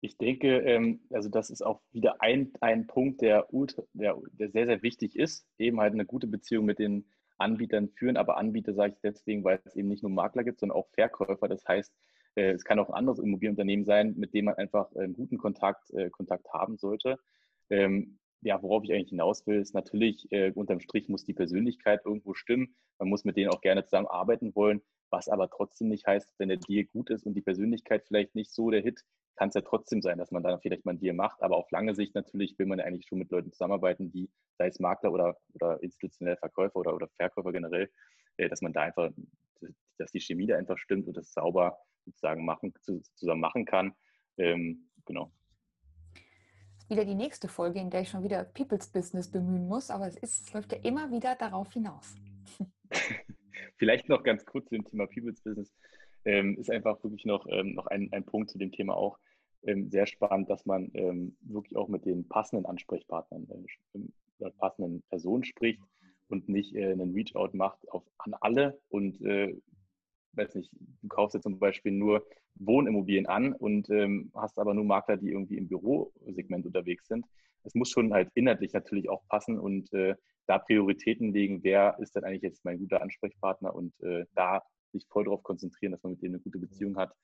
Ich 0.00 0.18
denke, 0.18 0.58
ähm, 0.58 1.00
also 1.10 1.28
das 1.28 1.48
ist 1.48 1.62
auch 1.62 1.80
wieder 1.92 2.20
ein, 2.20 2.52
ein 2.60 2.86
Punkt, 2.86 3.22
der, 3.22 3.46
der, 3.94 4.20
der 4.32 4.50
sehr, 4.50 4.66
sehr 4.66 4.82
wichtig 4.82 5.16
ist, 5.16 5.46
eben 5.56 5.80
halt 5.80 5.94
eine 5.94 6.04
gute 6.04 6.26
Beziehung 6.26 6.66
mit 6.66 6.78
den 6.78 7.06
Anbietern 7.38 7.88
führen. 7.88 8.16
Aber 8.16 8.36
Anbieter 8.36 8.74
sage 8.74 8.94
ich 8.94 9.00
deswegen, 9.00 9.44
weil 9.44 9.60
es 9.64 9.76
eben 9.76 9.88
nicht 9.88 10.02
nur 10.02 10.12
Makler 10.12 10.44
gibt, 10.44 10.60
sondern 10.60 10.76
auch 10.76 10.88
Verkäufer. 10.90 11.48
Das 11.48 11.64
heißt, 11.66 11.94
es 12.34 12.64
kann 12.64 12.78
auch 12.78 12.88
ein 12.88 12.94
anderes 12.94 13.18
Immobilienunternehmen 13.18 13.84
sein, 13.84 14.14
mit 14.16 14.34
dem 14.34 14.46
man 14.46 14.54
einfach 14.54 14.94
einen 14.96 15.14
guten 15.14 15.38
Kontakt, 15.38 15.90
äh, 15.90 16.10
Kontakt 16.10 16.52
haben 16.52 16.76
sollte. 16.76 17.18
Ähm, 17.70 18.18
ja, 18.42 18.62
worauf 18.62 18.84
ich 18.84 18.92
eigentlich 18.92 19.08
hinaus 19.08 19.46
will, 19.46 19.60
ist 19.60 19.74
natürlich, 19.74 20.30
äh, 20.30 20.52
unterm 20.54 20.80
Strich 20.80 21.08
muss 21.08 21.24
die 21.24 21.32
Persönlichkeit 21.32 22.02
irgendwo 22.04 22.34
stimmen. 22.34 22.76
Man 22.98 23.08
muss 23.08 23.24
mit 23.24 23.36
denen 23.36 23.50
auch 23.50 23.62
gerne 23.62 23.84
zusammenarbeiten 23.84 24.54
wollen, 24.54 24.82
was 25.10 25.28
aber 25.28 25.48
trotzdem 25.48 25.88
nicht 25.88 26.06
heißt, 26.06 26.28
wenn 26.38 26.48
der 26.48 26.58
Deal 26.58 26.84
gut 26.84 27.10
ist 27.10 27.24
und 27.24 27.34
die 27.34 27.40
Persönlichkeit 27.40 28.04
vielleicht 28.06 28.34
nicht 28.34 28.52
so 28.52 28.70
der 28.70 28.82
Hit, 28.82 29.02
kann 29.36 29.48
es 29.48 29.54
ja 29.54 29.62
trotzdem 29.62 30.02
sein, 30.02 30.18
dass 30.18 30.30
man 30.30 30.42
dann 30.42 30.60
vielleicht 30.60 30.84
mal 30.84 30.90
einen 30.90 31.00
Deal 31.00 31.14
macht. 31.14 31.42
Aber 31.42 31.56
auf 31.56 31.70
lange 31.70 31.94
Sicht 31.94 32.14
natürlich 32.14 32.58
will 32.58 32.66
man 32.66 32.78
ja 32.78 32.84
eigentlich 32.84 33.06
schon 33.08 33.18
mit 33.18 33.30
Leuten 33.30 33.50
zusammenarbeiten, 33.52 34.10
die, 34.12 34.30
sei 34.58 34.68
es 34.68 34.78
Makler 34.78 35.12
oder, 35.12 35.36
oder 35.54 35.82
institutionelle 35.82 36.36
Verkäufer 36.36 36.76
oder, 36.76 36.94
oder 36.94 37.08
Verkäufer 37.16 37.52
generell, 37.52 37.90
äh, 38.36 38.48
dass 38.48 38.60
man 38.60 38.72
da 38.72 38.82
einfach, 38.82 39.10
dass 39.98 40.12
die 40.12 40.20
Chemie 40.20 40.46
da 40.46 40.56
einfach 40.56 40.78
stimmt 40.78 41.08
und 41.08 41.16
das 41.16 41.32
sauber 41.32 41.78
sozusagen 42.04 42.44
machen, 42.44 42.72
zusammen 43.14 43.40
machen 43.40 43.64
kann. 43.64 43.94
Ähm, 44.36 44.88
genau. 45.04 45.32
Wieder 46.88 47.04
die 47.04 47.14
nächste 47.14 47.48
Folge, 47.48 47.80
in 47.80 47.90
der 47.90 48.02
ich 48.02 48.10
schon 48.10 48.24
wieder 48.24 48.44
People's 48.44 48.88
Business 48.88 49.30
bemühen 49.30 49.66
muss, 49.68 49.90
aber 49.90 50.06
es, 50.06 50.16
ist, 50.16 50.46
es 50.46 50.52
läuft 50.52 50.72
ja 50.72 50.78
immer 50.82 51.10
wieder 51.10 51.34
darauf 51.34 51.72
hinaus. 51.72 52.14
Vielleicht 53.76 54.08
noch 54.08 54.22
ganz 54.22 54.44
kurz 54.44 54.68
zu 54.68 54.74
dem 54.74 54.84
Thema 54.84 55.06
People's 55.06 55.40
Business. 55.40 55.72
Ähm, 56.26 56.56
ist 56.58 56.70
einfach 56.70 57.02
wirklich 57.02 57.24
noch, 57.24 57.46
ähm, 57.48 57.74
noch 57.74 57.86
ein, 57.86 58.08
ein 58.12 58.24
Punkt 58.24 58.50
zu 58.50 58.58
dem 58.58 58.72
Thema 58.72 58.94
auch 58.96 59.18
ähm, 59.66 59.90
sehr 59.90 60.06
spannend, 60.06 60.50
dass 60.50 60.66
man 60.66 60.90
ähm, 60.94 61.36
wirklich 61.40 61.76
auch 61.76 61.88
mit 61.88 62.04
den 62.04 62.28
passenden 62.28 62.66
Ansprechpartnern, 62.66 63.46
äh, 63.94 64.50
passenden 64.58 65.02
Personen 65.08 65.44
spricht 65.44 65.80
und 66.28 66.48
nicht 66.48 66.74
äh, 66.74 66.92
einen 66.92 67.12
Reach-out 67.12 67.54
macht 67.54 67.88
auf, 67.90 68.04
an 68.18 68.34
alle 68.40 68.80
und 68.88 69.20
äh, 69.22 69.56
weiß 70.36 70.54
nicht, 70.54 70.70
du 70.72 71.08
kaufst 71.08 71.34
jetzt 71.34 71.44
zum 71.44 71.58
Beispiel 71.58 71.92
nur 71.92 72.26
Wohnimmobilien 72.56 73.26
an 73.26 73.52
und 73.52 73.90
ähm, 73.90 74.30
hast 74.34 74.58
aber 74.58 74.74
nur 74.74 74.84
Makler, 74.84 75.16
die 75.16 75.30
irgendwie 75.30 75.56
im 75.56 75.68
Bürosegment 75.68 76.66
unterwegs 76.66 77.08
sind. 77.08 77.26
es 77.64 77.74
muss 77.74 77.90
schon 77.90 78.12
halt 78.12 78.30
inhaltlich 78.34 78.72
natürlich 78.72 79.08
auch 79.08 79.26
passen 79.28 79.58
und 79.58 79.92
äh, 79.92 80.14
da 80.46 80.58
Prioritäten 80.58 81.32
legen, 81.32 81.62
wer 81.62 81.96
ist 81.98 82.14
denn 82.14 82.24
eigentlich 82.24 82.42
jetzt 82.42 82.64
mein 82.64 82.78
guter 82.78 83.02
Ansprechpartner 83.02 83.74
und 83.74 83.98
äh, 84.02 84.26
da 84.34 84.62
sich 84.92 85.06
voll 85.08 85.24
darauf 85.24 85.42
konzentrieren, 85.42 85.92
dass 85.92 86.02
man 86.02 86.12
mit 86.12 86.22
denen 86.22 86.34
eine 86.34 86.42
gute 86.42 86.58
Beziehung 86.58 86.96
hat, 86.96 87.14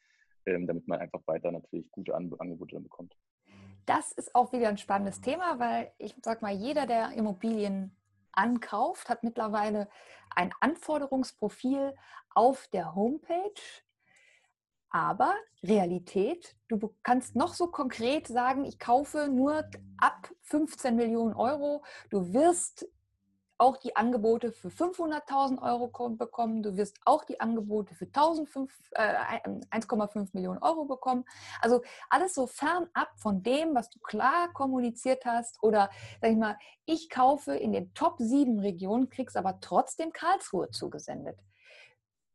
ähm, 0.46 0.66
damit 0.66 0.88
man 0.88 1.00
einfach 1.00 1.20
weiter 1.26 1.52
natürlich 1.52 1.90
gute 1.90 2.14
An 2.14 2.32
Angebote 2.38 2.74
dann 2.74 2.82
bekommt. 2.82 3.14
Das 3.86 4.12
ist 4.12 4.34
auch 4.34 4.52
wieder 4.52 4.68
ein 4.68 4.78
spannendes 4.78 5.20
Thema, 5.20 5.58
weil 5.58 5.92
ich 5.98 6.14
sag 6.22 6.42
mal, 6.42 6.52
jeder, 6.52 6.86
der 6.86 7.12
Immobilien 7.12 7.96
ankauft, 8.32 9.08
hat 9.08 9.22
mittlerweile 9.22 9.88
ein 10.34 10.52
Anforderungsprofil 10.60 11.94
auf 12.34 12.68
der 12.68 12.94
Homepage. 12.94 13.60
Aber 14.90 15.34
Realität, 15.62 16.56
du 16.68 16.94
kannst 17.02 17.36
noch 17.36 17.54
so 17.54 17.68
konkret 17.68 18.26
sagen, 18.26 18.64
ich 18.64 18.78
kaufe 18.78 19.28
nur 19.28 19.64
ab 19.98 20.30
15 20.42 20.96
Millionen 20.96 21.34
Euro. 21.34 21.84
Du 22.10 22.32
wirst 22.32 22.88
auch 23.60 23.76
die 23.76 23.94
Angebote 23.94 24.52
für 24.52 24.68
500.000 24.68 25.60
Euro 25.62 25.88
bekommen. 26.10 26.62
Du 26.62 26.76
wirst 26.76 26.98
auch 27.04 27.24
die 27.24 27.40
Angebote 27.40 27.94
für 27.94 28.06
1,5 28.06 28.68
äh, 28.96 30.26
Millionen 30.32 30.62
Euro 30.62 30.86
bekommen. 30.86 31.24
Also 31.60 31.82
alles 32.08 32.34
so 32.34 32.46
fernab 32.46 33.10
von 33.16 33.42
dem, 33.42 33.74
was 33.74 33.90
du 33.90 33.98
klar 34.00 34.50
kommuniziert 34.54 35.26
hast. 35.26 35.62
Oder 35.62 35.90
sag 36.20 36.30
ich 36.30 36.38
mal, 36.38 36.56
ich 36.86 37.10
kaufe 37.10 37.54
in 37.54 37.72
den 37.72 37.92
Top 37.92 38.16
7 38.18 38.60
Regionen, 38.60 39.10
kriegst 39.10 39.36
aber 39.36 39.60
trotzdem 39.60 40.12
Karlsruhe 40.12 40.70
zugesendet. 40.70 41.38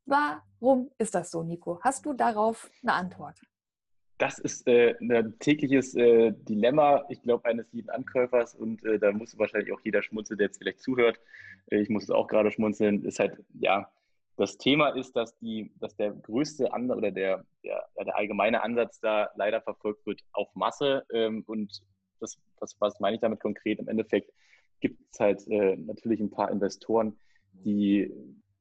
Warum 0.05 0.91
ist 0.99 1.15
das 1.15 1.31
so, 1.31 1.41
Nico? 1.41 1.79
Hast 1.81 2.05
du 2.05 2.13
darauf 2.13 2.69
eine 2.83 2.93
Antwort? 2.93 3.41
Das 4.17 4.39
ist 4.39 4.67
äh, 4.67 4.95
ein 5.01 5.37
tägliches 5.39 5.95
äh, 5.95 6.31
Dilemma, 6.31 7.03
ich 7.09 7.21
glaube, 7.21 7.45
eines 7.45 7.71
jeden 7.73 7.89
Ankäufers 7.89 8.55
und 8.55 8.83
äh, 8.85 8.97
da 8.97 9.11
muss 9.11 9.37
wahrscheinlich 9.37 9.73
auch 9.73 9.81
jeder 9.83 10.01
schmunzeln, 10.01 10.37
der 10.37 10.47
jetzt 10.47 10.57
vielleicht 10.57 10.81
zuhört. 10.81 11.19
Äh, 11.67 11.81
ich 11.81 11.89
muss 11.89 12.03
es 12.03 12.11
auch 12.11 12.27
gerade 12.27 12.51
schmunzeln. 12.51 13.03
Ist 13.03 13.19
halt, 13.19 13.37
ja, 13.59 13.91
das 14.37 14.57
Thema 14.57 14.89
ist, 14.89 15.15
dass 15.15 15.37
die, 15.39 15.71
dass 15.79 15.95
der 15.97 16.11
größte 16.11 16.73
Ansatz 16.73 16.97
oder 16.97 17.11
der, 17.11 17.45
der, 17.63 17.85
der, 17.97 18.15
allgemeine 18.15 18.63
Ansatz 18.63 18.99
da 18.99 19.29
leider 19.35 19.61
verfolgt 19.61 20.05
wird 20.05 20.21
auf 20.31 20.53
Masse. 20.55 21.05
Ähm, 21.11 21.43
und 21.47 21.81
das, 22.21 22.37
was, 22.59 22.75
was 22.79 22.99
meine 23.01 23.15
ich 23.15 23.21
damit 23.21 23.41
konkret? 23.41 23.79
Im 23.79 23.89
Endeffekt 23.89 24.31
gibt 24.79 25.01
es 25.11 25.19
halt 25.19 25.45
äh, 25.47 25.75
natürlich 25.75 26.21
ein 26.21 26.31
paar 26.31 26.51
Investoren, 26.51 27.17
die 27.51 28.11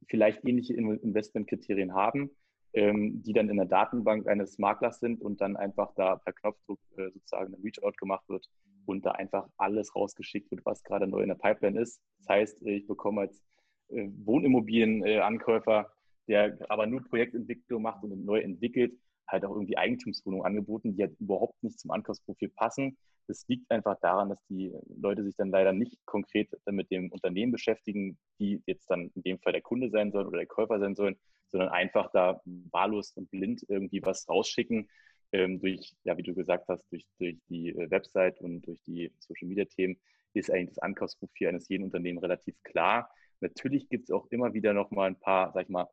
vielleicht 0.09 0.45
ähnliche 0.45 0.75
Investmentkriterien 0.75 1.95
haben 1.95 2.31
ähm, 2.75 3.23
die 3.23 3.33
dann 3.33 3.49
in 3.49 3.57
der 3.57 3.67
Datenbank 3.67 4.27
eines 4.27 4.59
Maklers 4.59 4.99
sind 5.01 5.21
und 5.23 5.41
dann 5.41 5.57
einfach 5.57 5.95
da 5.95 6.17
per 6.17 6.33
Knopfdruck 6.33 6.81
äh, 6.97 7.11
sozusagen 7.11 7.55
ein 7.55 7.61
Reach-out 7.63 7.97
gemacht 7.97 8.29
wird 8.29 8.47
und 8.87 9.07
da 9.07 9.13
einfach 9.13 9.49
alles 9.57 9.95
rausgeschickt 9.95 10.51
wird, 10.51 10.65
was 10.67 10.83
gerade 10.83 11.07
neu 11.07 11.21
in 11.21 11.29
der 11.29 11.37
Pipeline 11.37 11.81
ist. 11.81 12.01
Das 12.19 12.29
heißt, 12.29 12.63
ich 12.63 12.87
bekomme 12.87 13.23
als 13.23 13.43
äh, 13.89 14.09
Wohnimmobilienankäufer, 14.25 15.91
der 16.27 16.59
aber 16.69 16.87
nur 16.87 17.05
Projektentwicklung 17.05 17.83
macht 17.83 18.03
und 18.03 18.25
neu 18.25 18.41
entwickelt, 18.41 18.93
halt 19.29 19.45
auch 19.45 19.53
irgendwie 19.53 19.79
Eigentumswohnungen 19.79 20.45
angeboten, 20.45 20.97
die 20.97 21.03
halt 21.03 21.19
überhaupt 21.21 21.63
nicht 21.63 21.79
zum 21.79 21.93
Ankaufsprofil 21.93 22.51
passen. 22.51 22.97
Das 23.27 23.47
liegt 23.49 23.71
einfach 23.71 23.99
daran, 24.01 24.29
dass 24.29 24.45
die 24.49 24.73
Leute 24.97 25.25
sich 25.25 25.37
dann 25.37 25.51
leider 25.51 25.73
nicht 25.73 25.99
konkret 26.05 26.51
mit 26.67 26.91
dem 26.91 27.11
Unternehmen 27.11 27.53
beschäftigen, 27.53 28.19
die 28.39 28.63
jetzt 28.67 28.91
dann 28.91 29.11
in 29.15 29.23
dem 29.23 29.39
Fall 29.39 29.53
der 29.53 29.63
Kunde 29.63 29.91
sein 29.91 30.13
sollen 30.13 30.27
oder 30.27 30.39
der 30.39 30.47
Käufer 30.47 30.79
sein 30.79 30.95
sollen, 30.95 31.17
sondern 31.51 31.71
einfach 31.71 32.11
da 32.13 32.41
wahllos 32.45 33.13
und 33.13 33.31
blind 33.31 33.65
irgendwie 33.69 34.03
was 34.03 34.29
rausschicken. 34.29 34.89
Ähm, 35.33 35.61
durch, 35.61 35.95
ja, 36.05 36.17
wie 36.17 36.23
du 36.23 36.35
gesagt 36.35 36.69
hast, 36.69 36.85
durch, 36.93 37.05
durch 37.19 37.39
die 37.49 37.71
äh, 37.71 37.91
Website 37.91 38.41
und 38.41 38.63
durch 38.63 38.81
die 38.83 39.13
Social 39.19 39.49
Media 39.49 39.65
Themen 39.65 39.99
ist 40.33 40.51
eigentlich 40.51 40.71
das 40.71 40.79
Ankaufsprofil 40.79 41.49
eines 41.49 41.69
jeden 41.69 41.85
Unternehmens 41.85 42.23
relativ 42.23 42.55
klar. 42.63 43.11
Natürlich 43.41 43.89
gibt 43.89 44.05
es 44.05 44.11
auch 44.11 44.27
immer 44.31 44.55
wieder 44.55 44.73
noch 44.75 44.91
mal 44.91 45.07
ein 45.07 45.19
paar, 45.19 45.53
sag 45.53 45.65
ich 45.65 45.69
mal, 45.69 45.89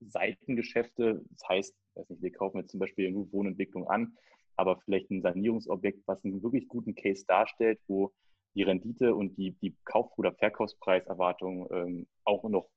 Seitengeschäfte. 0.00 1.22
Das 1.30 1.48
heißt, 1.48 1.74
weiß 1.94 2.10
nicht, 2.10 2.22
wir 2.22 2.32
kaufen 2.32 2.58
jetzt 2.58 2.70
zum 2.70 2.80
Beispiel 2.80 3.10
nur 3.10 3.32
Wohnentwicklung 3.32 3.88
an, 3.88 4.16
aber 4.56 4.80
vielleicht 4.84 5.10
ein 5.10 5.22
Sanierungsobjekt, 5.22 6.02
was 6.06 6.24
einen 6.24 6.42
wirklich 6.42 6.68
guten 6.68 6.94
Case 6.94 7.24
darstellt, 7.26 7.80
wo 7.86 8.12
die 8.54 8.62
Rendite 8.62 9.14
und 9.14 9.36
die, 9.36 9.52
die 9.62 9.74
Kauf- 9.84 10.16
oder 10.18 10.32
Verkaufspreiserwartung 10.32 11.68
ähm, 11.72 12.06
auch 12.24 12.44
noch 12.48 12.68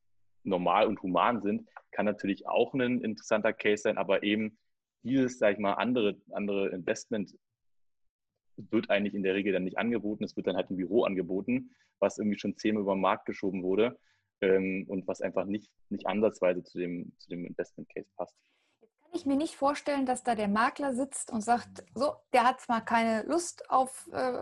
normal 0.44 0.88
und 0.88 1.01
human 1.01 1.41
sind, 1.41 1.67
kann 1.91 2.05
natürlich 2.05 2.48
auch 2.48 2.74
ein 2.74 3.01
interessanter 3.01 3.53
Case 3.53 3.84
sein, 3.84 3.98
aber 3.98 4.24
eben 4.24 4.58
dieses, 5.03 5.38
sage 5.38 5.53
ich 5.53 5.60
mal, 5.60 5.74
andere, 5.74 6.17
andere 6.32 6.70
Investment 6.70 7.36
wird 8.58 8.89
eigentlich 8.89 9.13
in 9.13 9.24
der 9.24 9.36
Regel 9.36 9.53
dann 9.53 9.65
nicht 9.65 9.77
angeboten. 9.77 10.24
Es 10.24 10.36
wird 10.36 10.48
dann 10.48 10.55
halt 10.55 10.70
im 10.70 10.77
Büro 10.77 11.03
angeboten, 11.03 11.72
was 12.00 12.17
irgendwie 12.17 12.39
schon 12.39 12.58
zehnmal 12.58 12.84
über 12.84 12.96
den 12.96 13.01
Markt 13.01 13.25
geschoben 13.25 13.63
wurde 13.63 14.00
ähm, 14.41 14.86
und 14.88 15.08
was 15.08 15.22
einfach 15.22 15.46
nicht, 15.46 15.70
nicht 15.89 16.08
ansatzweise 16.08 16.63
zu 16.63 16.79
dem, 16.79 17.12
zu 17.17 17.29
dem 17.29 17.46
Investment 17.46 17.89
Case 17.89 18.10
passt 18.15 18.36
ich 19.15 19.25
mir 19.25 19.36
nicht 19.36 19.55
vorstellen, 19.55 20.05
dass 20.05 20.24
da 20.24 20.36
der 20.36 20.48
Makler 20.48 20.93
sitzt 20.93 21.31
und 21.31 21.41
sagt, 21.41 21.84
so, 21.93 22.13
der 22.34 22.43
hat 22.43 22.62
zwar 22.62 22.84
keine 22.84 23.24
Lust 23.24 23.69
auf, 23.69 24.10
äh, 24.12 24.38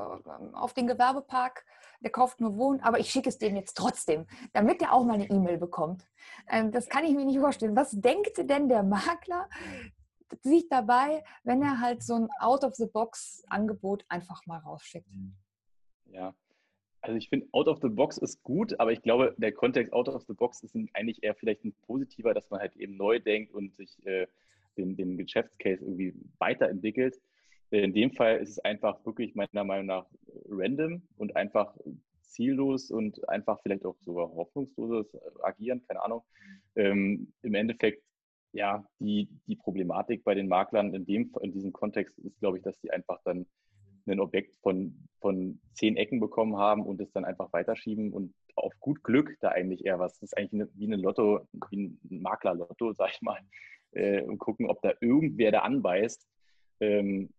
auf 0.53 0.73
den 0.73 0.87
Gewerbepark, 0.87 1.65
der 2.01 2.11
kauft 2.11 2.41
nur 2.41 2.57
Wohnen, 2.57 2.81
aber 2.81 2.99
ich 2.99 3.09
schicke 3.09 3.29
es 3.29 3.37
dem 3.37 3.55
jetzt 3.55 3.75
trotzdem, 3.75 4.25
damit 4.51 4.81
er 4.81 4.93
auch 4.93 5.05
mal 5.05 5.13
eine 5.13 5.29
E-Mail 5.29 5.57
bekommt. 5.57 6.05
Ähm, 6.49 6.71
das 6.71 6.89
kann 6.89 7.05
ich 7.05 7.13
mir 7.15 7.25
nicht 7.25 7.39
vorstellen. 7.39 7.75
Was 7.75 7.91
denkt 7.91 8.37
denn 8.37 8.67
der 8.67 8.83
Makler 8.83 9.49
sich 10.41 10.67
dabei, 10.67 11.23
wenn 11.43 11.61
er 11.61 11.79
halt 11.79 12.03
so 12.03 12.15
ein 12.15 12.29
Out-of-the-Box-Angebot 12.39 14.05
einfach 14.09 14.45
mal 14.45 14.59
rausschickt? 14.59 15.07
Ja, 16.05 16.33
also 17.03 17.17
ich 17.17 17.27
finde, 17.27 17.47
out 17.51 17.67
of 17.67 17.79
the 17.81 17.89
box 17.89 18.17
ist 18.17 18.41
gut, 18.43 18.79
aber 18.79 18.93
ich 18.93 19.01
glaube, 19.01 19.35
der 19.37 19.51
Kontext 19.51 19.91
out 19.91 20.07
of 20.07 20.23
the 20.25 20.33
box 20.33 20.63
ist 20.63 20.73
eigentlich 20.93 21.21
eher 21.21 21.35
vielleicht 21.35 21.65
ein 21.65 21.73
positiver, 21.85 22.33
dass 22.33 22.49
man 22.49 22.61
halt 22.61 22.77
eben 22.77 22.95
neu 22.95 23.19
denkt 23.19 23.53
und 23.53 23.75
sich 23.75 24.05
äh, 24.05 24.25
den, 24.77 24.95
den 24.95 25.17
Geschäftscase 25.17 25.83
irgendwie 25.83 26.13
weiterentwickelt. 26.39 27.19
In 27.71 27.93
dem 27.93 28.11
Fall 28.11 28.37
ist 28.37 28.49
es 28.49 28.59
einfach 28.59 29.03
wirklich 29.05 29.33
meiner 29.33 29.63
Meinung 29.63 29.87
nach 29.87 30.05
random 30.47 31.01
und 31.17 31.35
einfach 31.35 31.75
ziellos 32.21 32.91
und 32.91 33.27
einfach 33.29 33.59
vielleicht 33.61 33.85
auch 33.85 33.97
sogar 34.01 34.29
hoffnungsloses 34.29 35.17
Agieren, 35.41 35.81
keine 35.87 36.03
Ahnung. 36.03 36.23
Ähm, 36.75 37.33
Im 37.41 37.53
Endeffekt, 37.53 38.03
ja, 38.51 38.85
die, 38.99 39.27
die 39.47 39.55
Problematik 39.55 40.23
bei 40.23 40.35
den 40.35 40.47
Maklern 40.47 40.93
in, 40.93 41.05
dem, 41.05 41.31
in 41.41 41.51
diesem 41.51 41.73
Kontext 41.73 42.17
ist, 42.19 42.39
glaube 42.39 42.57
ich, 42.57 42.63
dass 42.63 42.79
sie 42.81 42.91
einfach 42.91 43.19
dann 43.23 43.45
ein 44.05 44.19
Objekt 44.19 44.55
von, 44.57 45.07
von 45.21 45.59
zehn 45.73 45.95
Ecken 45.95 46.19
bekommen 46.19 46.57
haben 46.57 46.85
und 46.85 46.99
es 46.99 47.11
dann 47.13 47.25
einfach 47.25 47.53
weiterschieben 47.53 48.11
und 48.11 48.33
auf 48.55 48.73
gut 48.79 49.03
Glück 49.03 49.37
da 49.39 49.49
eigentlich 49.49 49.85
eher 49.85 49.99
was. 49.99 50.19
Das 50.19 50.29
ist 50.29 50.37
eigentlich 50.37 50.67
wie 50.75 50.87
ein 50.87 50.99
Lotto, 50.99 51.47
wie 51.69 51.85
ein 51.85 52.21
Maklerlotto, 52.21 52.93
sag 52.93 53.11
ich 53.11 53.21
mal, 53.21 53.39
äh, 53.95 54.21
und 54.23 54.37
gucken, 54.37 54.69
ob 54.69 54.81
da 54.81 54.93
irgendwer 54.99 55.51
da 55.51 55.59
anbeißt. 55.59 56.27
Ähm, 56.79 57.29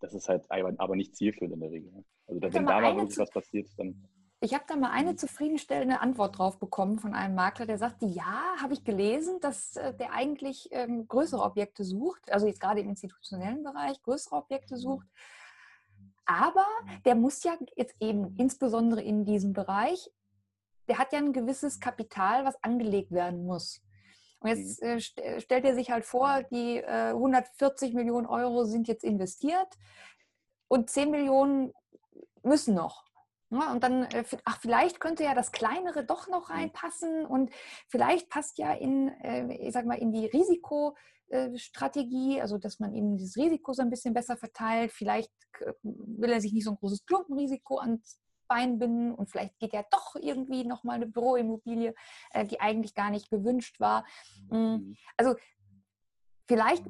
das 0.00 0.14
ist 0.14 0.28
halt 0.28 0.44
aber 0.50 0.96
nicht 0.96 1.16
zielführend 1.16 1.54
in 1.54 1.60
der 1.60 1.70
Regel. 1.70 1.92
Ne? 1.92 2.04
Also 2.26 2.42
wenn 2.42 2.66
da 2.66 2.80
mal 2.80 2.96
wirklich 2.96 3.18
was 3.18 3.30
passiert, 3.30 3.68
dann. 3.76 4.08
Ich 4.40 4.52
habe 4.52 4.64
da 4.68 4.76
mal 4.76 4.90
eine 4.90 5.12
mhm. 5.12 5.18
zufriedenstellende 5.18 6.00
Antwort 6.00 6.38
drauf 6.38 6.58
bekommen 6.58 6.98
von 6.98 7.14
einem 7.14 7.34
Makler, 7.34 7.64
der 7.66 7.78
sagte, 7.78 8.04
ja, 8.04 8.56
habe 8.60 8.74
ich 8.74 8.84
gelesen, 8.84 9.40
dass 9.40 9.76
äh, 9.76 9.94
der 9.94 10.12
eigentlich 10.12 10.68
ähm, 10.72 11.08
größere 11.08 11.42
Objekte 11.42 11.84
sucht, 11.84 12.30
also 12.30 12.46
jetzt 12.46 12.60
gerade 12.60 12.80
im 12.80 12.88
institutionellen 12.90 13.62
Bereich 13.62 14.02
größere 14.02 14.36
Objekte 14.36 14.74
mhm. 14.74 14.80
sucht. 14.80 15.06
Aber 16.26 16.66
der 17.04 17.14
muss 17.14 17.44
ja 17.44 17.56
jetzt 17.76 17.96
eben 18.00 18.36
insbesondere 18.36 19.00
in 19.00 19.24
diesem 19.24 19.52
Bereich, 19.52 20.10
der 20.88 20.98
hat 20.98 21.12
ja 21.12 21.18
ein 21.18 21.32
gewisses 21.32 21.80
Kapital, 21.80 22.44
was 22.44 22.62
angelegt 22.62 23.12
werden 23.12 23.46
muss. 23.46 23.80
Und 24.40 24.50
jetzt 24.50 24.82
mhm. 24.82 24.88
äh, 24.88 24.96
äh, 24.96 25.40
stellt 25.40 25.64
er 25.64 25.74
sich 25.74 25.90
halt 25.90 26.04
vor, 26.04 26.42
die 26.50 26.76
äh, 26.78 27.10
140 27.10 27.94
Millionen 27.94 28.26
Euro 28.26 28.64
sind 28.64 28.88
jetzt 28.88 29.04
investiert 29.04 29.78
und 30.68 30.90
10 30.90 31.10
Millionen 31.10 31.72
müssen 32.42 32.74
noch. 32.74 33.06
Ja, 33.50 33.58
ne? 33.58 33.70
und 33.72 33.82
dann, 33.82 34.04
äh, 34.04 34.24
ach, 34.44 34.60
vielleicht 34.60 35.00
könnte 35.00 35.24
ja 35.24 35.34
das 35.34 35.52
Kleinere 35.52 36.04
doch 36.04 36.28
noch 36.28 36.48
mhm. 36.48 36.54
reinpassen 36.54 37.26
und 37.26 37.50
vielleicht 37.88 38.28
passt 38.28 38.58
ja 38.58 38.72
in, 38.72 39.08
äh, 39.22 39.52
ich 39.54 39.72
sag 39.72 39.86
mal, 39.86 39.98
in 39.98 40.12
die 40.12 40.26
Risikostrategie, 40.26 42.40
also 42.40 42.58
dass 42.58 42.80
man 42.80 42.94
eben 42.94 43.16
dieses 43.16 43.36
Risiko 43.36 43.72
so 43.72 43.82
ein 43.82 43.90
bisschen 43.90 44.14
besser 44.14 44.36
verteilt. 44.36 44.92
Vielleicht 44.92 45.32
will 45.82 46.30
er 46.30 46.40
sich 46.40 46.52
nicht 46.52 46.64
so 46.64 46.72
ein 46.72 46.76
großes 46.76 47.06
Klumpenrisiko 47.06 47.78
ans 47.78 48.20
Bein 48.48 48.78
binden 48.78 49.14
und 49.14 49.30
vielleicht 49.30 49.58
geht 49.58 49.72
ja 49.72 49.84
doch 49.90 50.16
irgendwie 50.16 50.64
nochmal 50.64 50.96
eine 50.96 51.06
Büroimmobilie, 51.06 51.94
äh, 52.30 52.44
die 52.44 52.60
eigentlich 52.60 52.94
gar 52.94 53.10
nicht 53.10 53.30
gewünscht 53.30 53.80
war. 53.80 54.04
Mm, 54.48 54.56
mhm. 54.56 54.96
Also 55.16 55.34
vielleicht 56.46 56.84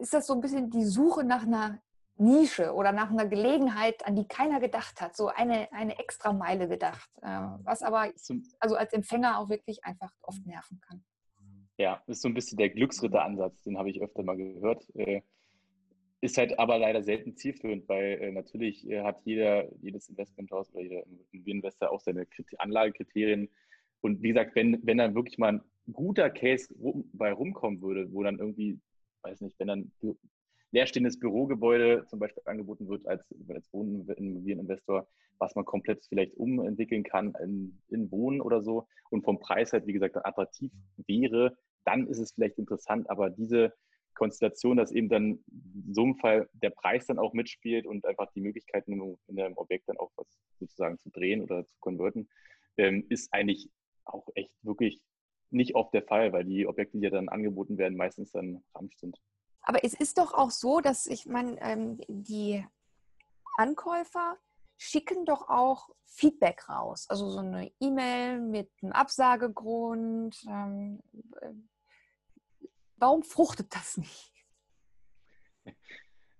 ist 0.00 0.14
das 0.14 0.26
so 0.26 0.34
ein 0.34 0.40
bisschen 0.40 0.70
die 0.70 0.84
Suche 0.84 1.24
nach 1.24 1.42
einer 1.42 1.80
Nische 2.16 2.72
oder 2.74 2.92
nach 2.92 3.10
einer 3.10 3.26
Gelegenheit, 3.26 4.06
an 4.06 4.14
die 4.14 4.26
keiner 4.28 4.60
gedacht 4.60 5.00
hat, 5.00 5.16
so 5.16 5.28
eine, 5.28 5.72
eine 5.72 5.98
extra 5.98 6.32
Meile 6.32 6.68
gedacht, 6.68 7.10
äh, 7.22 7.40
was 7.64 7.82
aber 7.82 8.12
also 8.60 8.76
als 8.76 8.92
Empfänger 8.92 9.38
auch 9.38 9.48
wirklich 9.48 9.84
einfach 9.84 10.12
oft 10.22 10.46
nerven 10.46 10.80
kann. 10.80 11.04
Ja, 11.76 12.02
das 12.06 12.18
ist 12.18 12.22
so 12.22 12.28
ein 12.28 12.34
bisschen 12.34 12.56
der 12.56 12.70
Glücksritteransatz, 12.70 13.62
den 13.62 13.78
habe 13.78 13.90
ich 13.90 14.00
öfter 14.00 14.22
mal 14.22 14.36
gehört. 14.36 14.86
Ist 16.24 16.38
halt 16.38 16.58
aber 16.58 16.78
leider 16.78 17.02
selten 17.02 17.36
zielführend, 17.36 17.86
weil 17.86 18.18
äh, 18.18 18.32
natürlich 18.32 18.88
äh, 18.88 19.02
hat 19.02 19.20
jeder, 19.26 19.68
jedes 19.82 20.08
Investmenthaus 20.08 20.72
oder 20.72 20.82
jeder 20.82 21.04
Investor 21.32 21.90
auch 21.90 22.00
seine 22.00 22.26
Anlagekriterien. 22.56 23.50
Und 24.00 24.22
wie 24.22 24.28
gesagt, 24.28 24.54
wenn, 24.54 24.80
wenn 24.86 24.96
dann 24.96 25.14
wirklich 25.14 25.36
mal 25.36 25.52
ein 25.52 25.60
guter 25.92 26.30
Case 26.30 26.74
rum, 26.80 27.10
bei 27.12 27.30
rumkommen 27.30 27.82
würde, 27.82 28.10
wo 28.10 28.22
dann 28.22 28.38
irgendwie, 28.38 28.80
weiß 29.20 29.42
nicht, 29.42 29.58
wenn 29.58 29.68
dann 29.68 29.92
leerstehendes 30.72 31.20
Bürogebäude 31.20 32.06
zum 32.08 32.20
Beispiel 32.20 32.42
angeboten 32.46 32.88
wird 32.88 33.06
als, 33.06 33.22
als 33.50 33.70
Wohnimmobilieninvestor, 33.74 35.06
was 35.36 35.54
man 35.54 35.66
komplett 35.66 36.06
vielleicht 36.06 36.34
umentwickeln 36.38 37.02
kann 37.02 37.34
in, 37.42 37.78
in 37.90 38.10
Wohnen 38.10 38.40
oder 38.40 38.62
so 38.62 38.86
und 39.10 39.26
vom 39.26 39.40
Preis 39.40 39.74
halt, 39.74 39.86
wie 39.86 39.92
gesagt, 39.92 40.16
attraktiv 40.24 40.72
wäre, 41.06 41.54
dann 41.84 42.06
ist 42.06 42.18
es 42.18 42.32
vielleicht 42.32 42.56
interessant, 42.56 43.10
aber 43.10 43.28
diese 43.28 43.74
Konstellation, 44.14 44.76
dass 44.76 44.92
eben 44.92 45.08
dann 45.08 45.44
in 45.48 45.94
so 45.94 46.02
einem 46.02 46.16
Fall 46.16 46.48
der 46.52 46.70
Preis 46.70 47.06
dann 47.06 47.18
auch 47.18 47.32
mitspielt 47.32 47.86
und 47.86 48.04
einfach 48.06 48.30
die 48.32 48.40
Möglichkeiten 48.40 48.92
in 49.26 49.40
einem 49.40 49.56
Objekt 49.56 49.88
dann 49.88 49.98
auch 49.98 50.10
was 50.16 50.26
sozusagen 50.58 50.98
zu 50.98 51.10
drehen 51.10 51.42
oder 51.42 51.66
zu 51.66 51.74
konverten, 51.80 52.28
ähm, 52.76 53.06
ist 53.08 53.32
eigentlich 53.32 53.70
auch 54.04 54.28
echt 54.34 54.52
wirklich 54.62 55.00
nicht 55.50 55.74
oft 55.74 55.94
der 55.94 56.02
Fall, 56.02 56.32
weil 56.32 56.44
die 56.44 56.66
Objekte, 56.66 56.98
die 56.98 57.04
ja 57.04 57.10
dann 57.10 57.28
angeboten 57.28 57.78
werden, 57.78 57.96
meistens 57.96 58.32
dann 58.32 58.64
Ramsch 58.74 58.96
sind. 58.96 59.18
Aber 59.62 59.82
es 59.84 59.94
ist 59.94 60.18
doch 60.18 60.34
auch 60.34 60.50
so, 60.50 60.80
dass 60.80 61.06
ich 61.06 61.26
meine, 61.26 61.60
ähm, 61.60 62.00
die 62.08 62.64
Ankäufer 63.56 64.36
schicken 64.76 65.24
doch 65.24 65.48
auch 65.48 65.88
Feedback 66.06 66.68
raus. 66.68 67.06
Also 67.08 67.30
so 67.30 67.38
eine 67.38 67.70
E-Mail 67.80 68.40
mit 68.40 68.70
einem 68.82 68.92
Absagegrund. 68.92 70.44
Ähm, 70.48 71.00
Warum 73.04 73.22
fruchtet 73.22 73.66
das 73.74 73.98
nicht? 73.98 74.32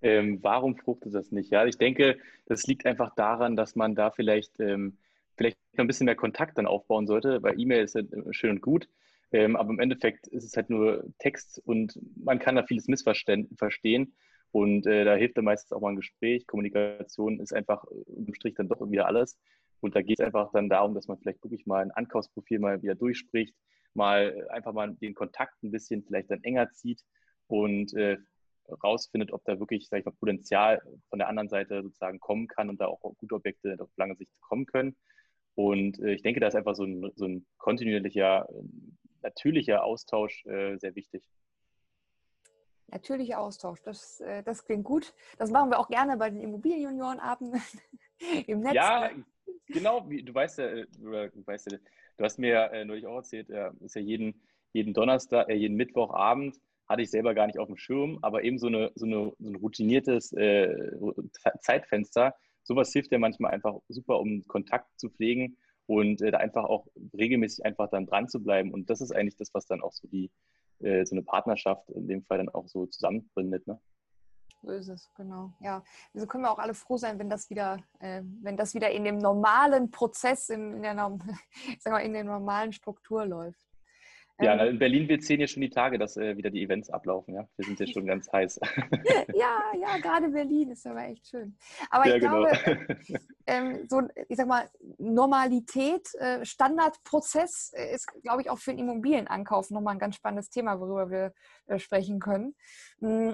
Ähm, 0.00 0.38
warum 0.40 0.76
fruchtet 0.76 1.14
das 1.14 1.30
nicht? 1.30 1.50
Ja, 1.50 1.66
ich 1.66 1.76
denke, 1.76 2.16
das 2.47 2.66
liegt 2.66 2.87
einfach 2.87 3.14
daran, 3.14 3.54
dass 3.54 3.76
man 3.76 3.94
da 3.94 4.11
vielleicht, 4.11 4.59
ähm, 4.61 4.97
vielleicht 5.37 5.59
noch 5.75 5.85
ein 5.85 5.87
bisschen 5.87 6.06
mehr 6.06 6.16
Kontakt 6.16 6.56
dann 6.56 6.64
aufbauen 6.64 7.06
sollte, 7.06 7.42
weil 7.42 7.61
E-Mail 7.61 7.85
ist 7.85 7.97
ja 7.97 8.02
schön 8.30 8.52
und 8.52 8.62
gut, 8.62 8.88
ähm, 9.30 9.56
aber 9.56 9.75
im 9.75 9.78
Endeffekt 9.78 10.26
ist 10.28 10.44
es 10.44 10.56
halt 10.56 10.71
nur 10.71 11.04
Text 11.18 11.61
und 11.66 12.00
man 12.16 12.38
kann 12.38 12.56
da 12.56 12.62
vieles 12.62 12.88
missverstehen 12.88 14.16
und 14.50 14.87
äh, 14.87 15.04
da 15.04 15.16
hilft 15.16 15.37
dann 15.37 15.44
meistens 15.44 15.71
auch 15.73 15.83
mal 15.83 15.90
ein 15.90 15.97
Gespräch. 15.97 16.47
Kommunikation 16.47 17.40
ist 17.40 17.52
einfach 17.52 17.85
im 18.06 18.33
Strich 18.33 18.54
dann 18.54 18.68
doch 18.68 18.80
wieder 18.90 19.04
alles 19.04 19.38
und 19.80 19.94
da 19.97 20.00
geht 20.00 20.18
es 20.18 20.25
einfach 20.25 20.50
dann 20.52 20.71
darum, 20.71 20.94
dass 20.94 21.09
man 21.09 21.18
vielleicht 21.18 21.44
wirklich 21.44 21.66
mal 21.66 21.83
ein 21.83 21.90
Ankaufsprofil 21.90 22.59
mal 22.59 22.83
wieder 22.83 22.94
durchspricht, 22.94 23.54
mal 23.94 24.46
einfach 24.50 24.72
mal 24.72 24.94
den 24.94 25.14
Kontakt 25.14 25.62
ein 25.62 25.70
bisschen 25.70 26.04
vielleicht 26.04 26.30
dann 26.30 26.42
enger 26.42 26.70
zieht 26.72 27.02
und 27.46 27.94
äh, 27.94 28.18
rausfindet, 28.82 29.32
ob 29.32 29.44
da 29.44 29.58
wirklich, 29.58 29.88
sag 29.88 30.00
ich 30.00 30.04
mal, 30.04 30.12
Potenzial 30.12 30.80
von 31.10 31.18
der 31.18 31.28
anderen 31.28 31.48
Seite 31.48 31.82
sozusagen 31.82 32.20
kommen 32.20 32.48
kann 32.48 32.70
und 32.70 32.80
da 32.80 32.86
auch 32.86 33.00
gute 33.00 33.34
Objekte 33.34 33.76
auf 33.78 33.90
lange 33.96 34.16
Sicht 34.16 34.32
kommen 34.40 34.66
können. 34.66 34.96
Und 35.54 35.98
äh, 36.00 36.14
ich 36.14 36.22
denke, 36.22 36.40
da 36.40 36.48
ist 36.48 36.56
einfach 36.56 36.74
so 36.74 36.84
ein, 36.84 37.12
so 37.14 37.26
ein 37.26 37.46
kontinuierlicher, 37.58 38.48
natürlicher 39.22 39.84
Austausch 39.84 40.44
äh, 40.46 40.76
sehr 40.78 40.94
wichtig. 40.94 41.22
Natürlicher 42.88 43.40
Austausch, 43.40 43.80
das, 43.82 44.20
äh, 44.20 44.42
das 44.42 44.64
klingt 44.64 44.84
gut. 44.84 45.14
Das 45.38 45.50
machen 45.50 45.70
wir 45.70 45.78
auch 45.78 45.88
gerne 45.88 46.16
bei 46.16 46.30
den 46.30 46.40
Immobilienjuniorenabenden 46.40 47.62
im 48.46 48.60
Netz. 48.60 48.74
Ja, 48.74 49.10
genau, 49.66 50.00
du 50.00 50.34
weißt 50.34 50.58
ja, 50.58 50.66
äh, 50.66 50.86
du 50.86 51.46
weißt 51.46 51.72
ja, 51.72 51.78
Du 52.16 52.25
hast 52.25 52.38
mir 52.38 52.71
äh, 52.73 52.85
neulich 52.85 53.06
auch 53.06 53.16
erzählt, 53.16 53.50
äh, 53.50 53.71
ist 53.80 53.97
ja 53.97 54.02
jeden, 54.02 54.40
jeden 54.73 54.94
Donnerstag, 54.94 55.49
äh, 55.49 55.54
jeden 55.54 55.76
Mittwochabend, 55.76 56.56
hatte 56.88 57.02
ich 57.02 57.11
selber 57.11 57.35
gar 57.35 57.47
nicht 57.47 57.59
auf 57.59 57.68
dem 57.68 57.76
Schirm, 57.76 58.18
aber 58.23 58.44
eben 58.44 58.59
so, 58.59 58.66
eine, 58.66 58.92
so, 58.94 59.06
eine, 59.06 59.33
so 59.38 59.50
ein 59.50 59.56
routiniertes 59.56 60.33
äh, 60.33 60.92
Zeitfenster, 61.61 62.35
sowas 62.62 62.92
hilft 62.92 63.12
ja 63.12 63.18
manchmal 63.18 63.52
einfach 63.52 63.76
super, 63.88 64.21
um 64.21 64.44
Kontakt 64.47 64.88
zu 64.99 65.09
pflegen 65.11 65.56
und 65.87 66.21
äh, 66.23 66.30
da 66.30 66.38
einfach 66.38 66.64
auch 66.64 66.87
regelmäßig 67.16 67.64
einfach 67.64 67.88
dann 67.90 68.06
dran 68.06 68.28
zu 68.28 68.42
bleiben. 68.42 68.73
Und 68.73 68.90
das 68.90 69.00
ist 69.00 69.12
eigentlich 69.12 69.37
das, 69.37 69.52
was 69.52 69.66
dann 69.66 69.83
auch 69.83 69.92
so 69.92 70.09
die, 70.09 70.30
äh, 70.80 71.04
so 71.04 71.14
eine 71.14 71.23
Partnerschaft 71.23 71.88
in 71.90 72.06
dem 72.09 72.23
Fall 72.23 72.38
dann 72.38 72.49
auch 72.49 72.68
so 72.68 72.87
zusammenbindet. 72.87 73.66
Ne? 73.66 73.80
So 74.64 74.72
ist 74.72 74.88
es, 74.88 75.11
genau. 75.14 75.53
Ja, 75.61 75.85
also 76.14 76.27
können 76.27 76.44
wir 76.44 76.50
auch 76.50 76.59
alle 76.59 76.72
froh 76.72 76.96
sein, 76.96 77.18
wenn 77.18 77.29
das 77.29 77.50
wieder, 77.50 77.83
äh, 78.00 78.22
wenn 78.40 78.57
das 78.57 78.72
wieder 78.72 78.90
in 78.90 79.05
dem 79.05 79.18
normalen 79.18 79.90
Prozess, 79.90 80.48
in, 80.48 80.77
in 80.77 80.83
der, 80.83 80.94
mal, 81.85 81.98
in 81.98 82.14
der 82.14 82.24
normalen 82.24 82.72
Struktur 82.72 83.27
läuft. 83.27 83.66
Ja, 84.40 84.55
ähm, 84.55 84.70
in 84.70 84.79
Berlin 84.79 85.09
wird 85.09 85.22
sehen 85.22 85.40
ja 85.40 85.46
schon 85.46 85.61
die 85.61 85.68
Tage, 85.68 85.98
dass 85.98 86.16
äh, 86.16 86.37
wieder 86.38 86.48
die 86.48 86.62
Events 86.62 86.88
ablaufen. 86.88 87.35
Ja, 87.35 87.46
wir 87.57 87.64
sind 87.66 87.79
ja 87.79 87.87
schon 87.87 88.07
ganz 88.07 88.27
heiß. 88.33 88.59
ja, 89.35 89.61
ja, 89.79 89.98
gerade 89.98 90.31
Berlin 90.31 90.70
ist 90.70 90.87
aber 90.87 91.05
echt 91.05 91.29
schön. 91.29 91.55
Aber 91.90 92.09
ja, 92.09 92.16
ich 92.16 92.22
genau. 92.22 92.46
ähm, 93.46 93.87
so, 93.88 94.02
ich 94.28 94.37
sag 94.37 94.46
mal, 94.46 94.70
Normalität, 94.98 96.14
äh, 96.14 96.44
Standardprozess 96.44 97.72
äh, 97.74 97.94
ist, 97.94 98.07
glaube 98.22 98.42
ich, 98.42 98.50
auch 98.50 98.59
für 98.59 98.70
den 98.70 98.80
Immobilienankauf 98.80 99.70
nochmal 99.70 99.94
ein 99.94 100.00
ganz 100.00 100.16
spannendes 100.16 100.50
Thema, 100.50 100.80
worüber 100.80 101.11
wir 101.11 101.35
äh, 101.66 101.78
sprechen 101.78 102.20
können. 102.20 102.54
Hm, 103.00 103.33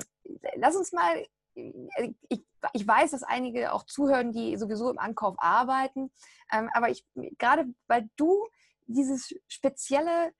lass 0.56 0.76
uns 0.76 0.92
mal 0.92 1.24
äh, 1.54 2.12
ich, 2.28 2.44
ich, 2.72 2.86
weiß, 2.86 3.12
dass 3.12 3.22
einige 3.22 3.72
auch 3.72 3.84
zuhören, 3.84 4.32
die 4.32 4.56
sowieso 4.56 4.90
im 4.90 4.98
Ankauf 4.98 5.36
arbeiten, 5.38 6.10
ähm, 6.52 6.68
aber 6.72 6.90
ich 6.90 7.06
gerade 7.38 7.66
weil 7.86 8.08
du 8.16 8.46
dieses 8.86 9.34
spezielle 9.46 10.32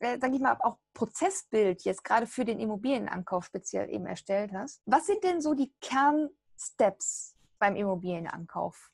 äh, 0.00 0.18
sage 0.20 0.34
ich 0.36 0.40
mal, 0.40 0.56
auch 0.60 0.78
Prozessbild 0.94 1.82
jetzt 1.82 2.04
gerade 2.04 2.26
für 2.26 2.44
den 2.44 2.60
Immobilienankauf 2.60 3.44
speziell 3.44 3.90
eben 3.90 4.06
erstellt 4.06 4.52
hast. 4.52 4.80
Was 4.86 5.06
sind 5.06 5.24
denn 5.24 5.40
so 5.40 5.54
die 5.54 5.72
Kernsteps 5.80 7.34
beim 7.58 7.74
Immobilienankauf? 7.74 8.90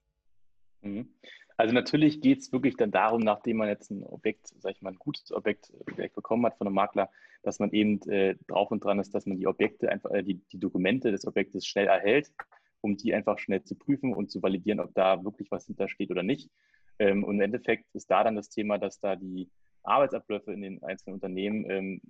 Mhm. 0.85 1.09
Also 1.57 1.73
natürlich 1.73 2.21
geht 2.21 2.41
es 2.41 2.53
wirklich 2.53 2.77
dann 2.77 2.91
darum, 2.91 3.21
nachdem 3.21 3.59
man 3.59 3.69
jetzt 3.69 3.91
ein 3.91 4.05
Objekt, 4.05 4.49
sag 4.59 4.73
ich 4.73 4.83
mal, 4.83 4.91
ein 4.91 4.99
gutes 4.99 5.31
Objekt 5.33 5.73
direkt 5.97 6.17
bekommen 6.17 6.45
hat 6.47 6.57
von 6.57 6.67
einem 6.67 6.75
Makler, 6.75 7.11
dass 7.43 7.61
man 7.61 7.71
eben 7.71 8.01
äh, 8.09 8.37
drauf 8.49 8.71
und 8.71 8.83
dran 8.83 8.99
ist, 8.99 9.15
dass 9.15 9.27
man 9.27 9.39
die 9.39 9.47
Objekte 9.47 9.89
einfach, 9.89 10.11
äh, 10.11 10.23
die, 10.23 10.41
die 10.53 10.59
Dokumente 10.59 11.13
des 11.13 11.27
Objektes 11.27 11.67
schnell 11.67 11.87
erhält, 11.87 12.33
um 12.81 12.97
die 12.97 13.15
einfach 13.15 13.39
schnell 13.39 13.63
zu 13.63 13.77
prüfen 13.77 14.15
und 14.15 14.31
zu 14.31 14.43
validieren, 14.43 14.81
ob 14.81 14.95
da 14.95 15.23
wirklich 15.25 15.51
was 15.51 15.67
hintersteht 15.67 16.11
oder 16.11 16.25
nicht. 16.25 16.51
Ähm, 16.99 17.23
und 17.23 17.37
im 17.37 17.41
Endeffekt 17.41 17.87
ist 17.95 18.11
da 18.11 18.25
dann 18.25 18.37
das 18.37 18.49
Thema, 18.49 18.79
dass 18.79 18.99
da 18.99 19.15
die 19.15 19.49
Arbeitsabläufe 19.85 20.53
in 20.53 20.63
den 20.63 20.83
einzelnen 20.83 21.15
Unternehmen 21.15 21.71
ähm, 21.71 22.01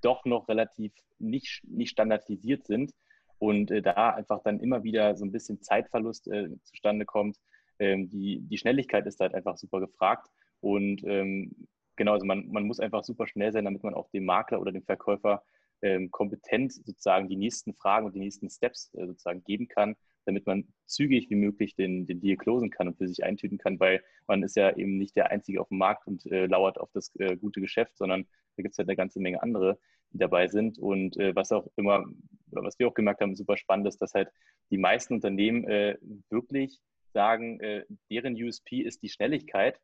doch 0.00 0.24
noch 0.24 0.48
relativ 0.48 0.92
nicht, 1.18 1.62
nicht 1.64 1.90
standardisiert 1.90 2.66
sind 2.66 2.92
und 3.38 3.70
äh, 3.70 3.82
da 3.82 4.10
einfach 4.10 4.42
dann 4.42 4.60
immer 4.60 4.82
wieder 4.82 5.16
so 5.16 5.24
ein 5.24 5.32
bisschen 5.32 5.62
Zeitverlust 5.62 6.28
äh, 6.28 6.48
zustande 6.62 7.04
kommt. 7.04 7.36
Ähm, 7.80 8.08
die, 8.08 8.40
die 8.40 8.58
Schnelligkeit 8.58 9.06
ist 9.06 9.20
halt 9.20 9.34
einfach 9.34 9.56
super 9.56 9.80
gefragt 9.80 10.28
und 10.60 11.02
ähm, 11.04 11.68
genau, 11.96 12.12
also 12.12 12.26
man, 12.26 12.48
man 12.50 12.64
muss 12.64 12.80
einfach 12.80 13.04
super 13.04 13.26
schnell 13.26 13.52
sein, 13.52 13.64
damit 13.64 13.82
man 13.82 13.94
auch 13.94 14.10
dem 14.10 14.24
Makler 14.24 14.60
oder 14.60 14.72
dem 14.72 14.84
Verkäufer 14.84 15.42
ähm, 15.82 16.10
kompetent 16.10 16.72
sozusagen 16.72 17.28
die 17.28 17.36
nächsten 17.36 17.74
Fragen 17.74 18.06
und 18.06 18.14
die 18.14 18.20
nächsten 18.20 18.50
Steps 18.50 18.92
äh, 18.94 19.06
sozusagen 19.06 19.42
geben 19.44 19.68
kann, 19.68 19.96
damit 20.26 20.46
man 20.46 20.68
zügig 20.86 21.30
wie 21.30 21.36
möglich 21.36 21.74
den, 21.74 22.06
den 22.06 22.20
Deal 22.20 22.36
closen 22.36 22.70
kann 22.70 22.88
und 22.88 22.98
für 22.98 23.08
sich 23.08 23.24
eintüten 23.24 23.58
kann, 23.58 23.80
weil 23.80 24.02
man 24.26 24.42
ist 24.42 24.56
ja 24.56 24.76
eben 24.76 24.98
nicht 24.98 25.16
der 25.16 25.30
Einzige 25.30 25.60
auf 25.60 25.68
dem 25.68 25.78
Markt 25.78 26.06
und 26.06 26.26
äh, 26.26 26.46
lauert 26.46 26.78
auf 26.78 26.90
das 26.92 27.14
äh, 27.16 27.36
gute 27.36 27.60
Geschäft, 27.60 27.96
sondern 27.96 28.26
da 28.56 28.62
gibt 28.62 28.74
es 28.74 28.78
halt 28.78 28.88
eine 28.88 28.96
ganze 28.96 29.20
Menge 29.20 29.42
andere, 29.42 29.78
die 30.12 30.18
dabei 30.18 30.48
sind. 30.48 30.78
Und 30.78 31.16
äh, 31.16 31.34
was 31.34 31.52
auch 31.52 31.66
immer, 31.76 32.04
oder 32.50 32.62
was 32.62 32.78
wir 32.78 32.88
auch 32.88 32.94
gemerkt 32.94 33.20
haben, 33.20 33.36
super 33.36 33.56
spannend 33.56 33.86
ist, 33.86 34.02
dass 34.02 34.14
halt 34.14 34.30
die 34.70 34.78
meisten 34.78 35.14
Unternehmen 35.14 35.64
äh, 35.64 35.96
wirklich 36.28 36.80
sagen, 37.12 37.60
äh, 37.60 37.84
deren 38.10 38.34
USP 38.34 38.80
ist 38.82 39.02
die 39.02 39.08
Schnelligkeit. 39.08 39.80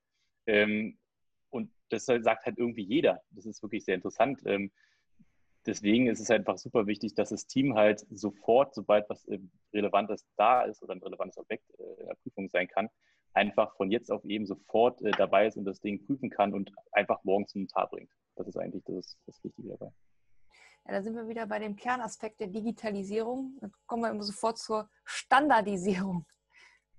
Ähm, 0.46 0.98
und 1.50 1.70
das 1.90 2.06
sagt 2.06 2.46
halt 2.46 2.58
irgendwie 2.58 2.84
jeder. 2.84 3.22
Das 3.30 3.46
ist 3.46 3.62
wirklich 3.62 3.84
sehr 3.84 3.94
interessant. 3.94 4.40
Ähm, 4.44 4.70
deswegen 5.66 6.06
ist 6.06 6.20
es 6.20 6.30
einfach 6.30 6.58
super 6.58 6.86
wichtig, 6.86 7.14
dass 7.14 7.30
das 7.30 7.46
Team 7.46 7.74
halt 7.74 8.06
sofort, 8.10 8.74
sobald 8.74 9.08
was 9.08 9.26
äh, 9.26 9.38
Relevantes 9.72 10.24
da 10.36 10.62
ist 10.62 10.82
oder 10.82 10.94
ein 10.94 11.02
relevantes 11.02 11.38
Objekt 11.38 11.64
äh, 11.78 12.00
in 12.00 12.06
der 12.06 12.14
Prüfung 12.22 12.48
sein 12.48 12.68
kann, 12.68 12.88
einfach 13.34 13.76
von 13.76 13.90
jetzt 13.90 14.10
auf 14.10 14.24
eben 14.24 14.46
sofort 14.46 15.02
äh, 15.02 15.10
dabei 15.12 15.46
ist 15.46 15.56
und 15.56 15.64
das 15.64 15.80
Ding 15.80 16.04
prüfen 16.04 16.30
kann 16.30 16.54
und 16.54 16.72
einfach 16.92 17.22
morgen 17.24 17.46
zum 17.46 17.62
Notar 17.62 17.88
bringt. 17.88 18.10
Das 18.36 18.46
ist 18.46 18.56
eigentlich 18.56 18.84
das, 18.84 19.16
das 19.26 19.42
Wichtige 19.44 19.70
dabei. 19.70 19.92
Ja, 20.86 20.92
da 20.92 21.02
sind 21.02 21.16
wir 21.16 21.28
wieder 21.28 21.46
bei 21.46 21.58
dem 21.58 21.74
Kernaspekt 21.74 22.40
der 22.40 22.46
Digitalisierung. 22.46 23.58
Da 23.60 23.68
kommen 23.86 24.02
wir 24.02 24.10
immer 24.10 24.22
sofort 24.22 24.58
zur 24.58 24.88
Standardisierung. 25.04 26.24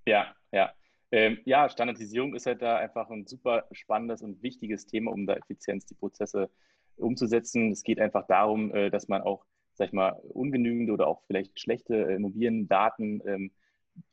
Ja, 0.07 0.33
ja. 0.53 0.71
Ähm, 1.11 1.39
ja, 1.45 1.67
Standardisierung 1.67 2.33
ist 2.33 2.45
halt 2.45 2.61
da 2.61 2.77
einfach 2.77 3.09
ein 3.09 3.27
super 3.27 3.65
spannendes 3.73 4.21
und 4.21 4.41
wichtiges 4.41 4.85
Thema, 4.85 5.11
um 5.11 5.27
da 5.27 5.35
Effizienz 5.35 5.85
die 5.85 5.95
Prozesse 5.95 6.49
umzusetzen. 6.95 7.71
Es 7.71 7.83
geht 7.83 7.99
einfach 7.99 8.25
darum, 8.25 8.73
äh, 8.73 8.89
dass 8.89 9.09
man 9.09 9.21
auch, 9.21 9.45
sag 9.73 9.87
ich 9.87 9.93
mal, 9.93 10.11
ungenügende 10.29 10.93
oder 10.93 11.07
auch 11.07 11.23
vielleicht 11.27 11.59
schlechte 11.59 12.09
äh, 12.09 12.15
Immobiliendaten 12.15 13.21
ähm, 13.25 13.51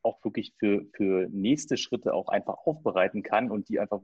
auch 0.03 0.23
wirklich 0.25 0.55
für, 0.59 0.85
für 0.95 1.29
nächste 1.31 1.77
Schritte 1.77 2.13
auch 2.13 2.29
einfach 2.29 2.57
aufbereiten 2.65 3.23
kann 3.23 3.53
und 3.53 3.69
die 3.69 3.79
einfach 3.79 4.01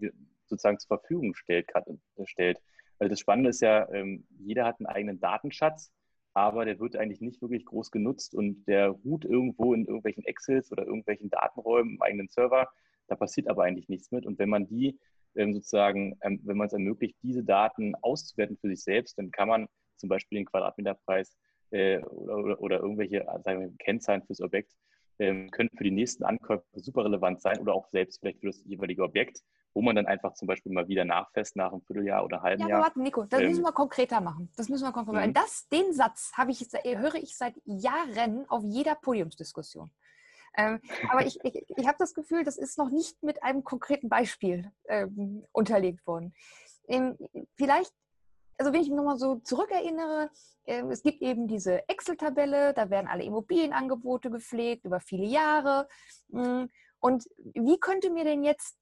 sozusagen 0.47 0.79
zur 0.79 0.99
Verfügung 0.99 1.35
stellt. 1.35 1.69
Äh, 1.75 2.27
stellt. 2.27 2.61
Also 3.01 3.11
das 3.11 3.19
Spannende 3.19 3.51
ist 3.51 3.63
ja, 3.63 3.89
ähm, 3.93 4.27
jeder 4.39 4.65
hat 4.65 4.79
einen 4.79 4.87
eigenen 4.87 5.19
Datenschatz 5.19 5.93
aber 6.35 6.65
der 6.65 6.79
wird 6.79 6.97
eigentlich 6.97 7.21
nicht 7.21 7.43
wirklich 7.43 7.65
groß 7.65 7.91
genutzt 7.91 8.35
und 8.35 8.65
der 8.67 8.89
ruht 8.89 9.25
irgendwo 9.25 9.75
in 9.75 9.85
irgendwelchen 9.85 10.25
Excels 10.25 10.71
oder 10.71 10.87
irgendwelchen 10.87 11.31
Datenräumen 11.31 11.95
im 11.95 12.03
eigenen 12.03 12.29
Server. 12.29 12.69
Da 13.09 13.17
passiert 13.17 13.49
aber 13.49 13.65
eigentlich 13.65 13.89
nichts 13.89 14.13
mit. 14.13 14.25
Und 14.27 14.39
wenn 14.39 14.49
man 14.49 14.69
die 14.69 14.99
ähm, 15.35 15.55
sozusagen, 15.55 16.17
ähm, 16.23 16.41
wenn 16.45 16.57
man 16.57 16.69
es 16.69 16.73
ermöglicht, 16.73 17.17
diese 17.23 17.43
Daten 17.43 17.95
auszuwerten 18.03 18.57
für 18.57 18.69
sich 18.69 18.83
selbst, 18.83 19.19
dann 19.19 19.31
kann 19.31 19.49
man 19.49 19.69
zum 19.97 20.09
Beispiel 20.09 20.39
den 20.39 20.47
Quadratmeterpreis 20.47 21.37
äh, 21.71 21.99
oder, 21.99 22.39
oder, 22.39 22.61
oder, 22.61 22.81
irgendwelche 22.81 23.27
wir, 23.45 23.73
Kennzahlen 23.79 24.23
fürs 24.23 24.41
Objekt 24.41 24.73
ähm, 25.19 25.51
können 25.51 25.71
für 25.77 25.85
die 25.85 25.91
nächsten 25.91 26.25
Ankäufe 26.25 26.65
super 26.75 27.05
relevant 27.05 27.41
sein 27.41 27.59
oder 27.61 27.75
auch 27.75 27.89
selbst 27.91 28.21
vielleicht 28.21 28.41
für 28.41 28.47
das 28.47 28.63
jeweilige 28.65 29.03
Objekt, 29.03 29.43
wo 29.75 29.83
man 29.83 29.97
dann 29.97 30.07
einfach 30.07 30.35
zum 30.35 30.49
Beispiel 30.49 30.73
mal 30.73 30.89
wieder 30.89 31.05
nachfasst 31.05 31.57
nach 31.57 31.73
einem 31.73 31.83
Vierteljahr 31.83 32.25
oder 32.25 32.43
halben 32.43 32.63
ja, 32.63 32.69
Jahr. 32.69 32.79
Ja, 32.79 32.85
warte, 32.85 33.01
Nico, 33.01 33.25
das 33.25 33.41
ähm, 33.41 33.49
müssen 33.49 33.63
wir 33.63 33.73
konkreter 33.73 34.21
machen. 34.21 34.51
Das 34.57 34.69
müssen 34.69 34.85
wir 34.85 34.93
konkreter 34.93 35.19
machen. 35.19 35.31
Mhm. 35.31 35.35
Das, 35.35 35.69
den 35.69 35.93
Satz 35.93 36.33
ich, 36.49 36.69
höre 36.85 37.15
ich 37.17 37.37
seit 37.37 37.55
Jahren 37.65 38.49
auf 38.49 38.63
jeder 38.65 38.95
Podiumsdiskussion. 38.95 39.91
Ähm, 40.57 40.81
aber 41.09 41.25
ich, 41.25 41.39
ich, 41.45 41.65
ich 41.77 41.87
habe 41.87 41.97
das 41.99 42.13
Gefühl, 42.13 42.43
das 42.43 42.57
ist 42.57 42.77
noch 42.77 42.91
nicht 42.91 43.23
mit 43.23 43.43
einem 43.45 43.63
konkreten 43.63 44.09
Beispiel 44.09 44.73
ähm, 44.89 45.45
unterlegt 45.53 46.05
worden. 46.07 46.35
Ähm, 46.89 47.17
vielleicht 47.55 47.95
also 48.61 48.75
wenn 48.75 48.83
ich 48.83 48.89
mich 48.89 48.97
nochmal 48.97 49.17
so 49.17 49.37
zurückerinnere, 49.37 50.31
äh, 50.65 50.83
es 50.91 51.03
gibt 51.03 51.23
eben 51.23 51.49
diese 51.49 51.89
Excel-Tabelle, 51.89 52.75
da 52.75 52.91
werden 52.91 53.09
alle 53.09 53.25
Immobilienangebote 53.25 54.31
gepflegt 54.31 54.85
über 54.85 55.01
viele 55.01 55.25
Jahre. 55.25 55.89
Mm, 56.29 56.65
und 57.01 57.25
wie 57.55 57.81
könnte 57.81 58.11
mir 58.11 58.25
denn 58.25 58.45
jetzt 58.45 58.77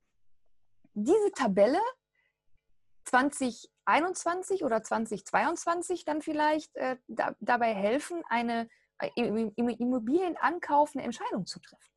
diese 1.05 1.33
Tabelle 1.33 1.81
2021 3.05 4.65
oder 4.65 4.83
2022 4.83 6.05
dann 6.05 6.23
vielleicht 6.23 6.77
äh, 6.77 6.97
da, 7.07 7.35
dabei 7.41 7.75
helfen, 7.75 8.23
eine 8.29 8.69
äh, 9.01 9.09
im 9.17 9.69
Immobilienankauf 9.69 10.95
eine 10.95 11.05
Entscheidung 11.05 11.47
zu 11.47 11.61
treffen? 11.61 11.91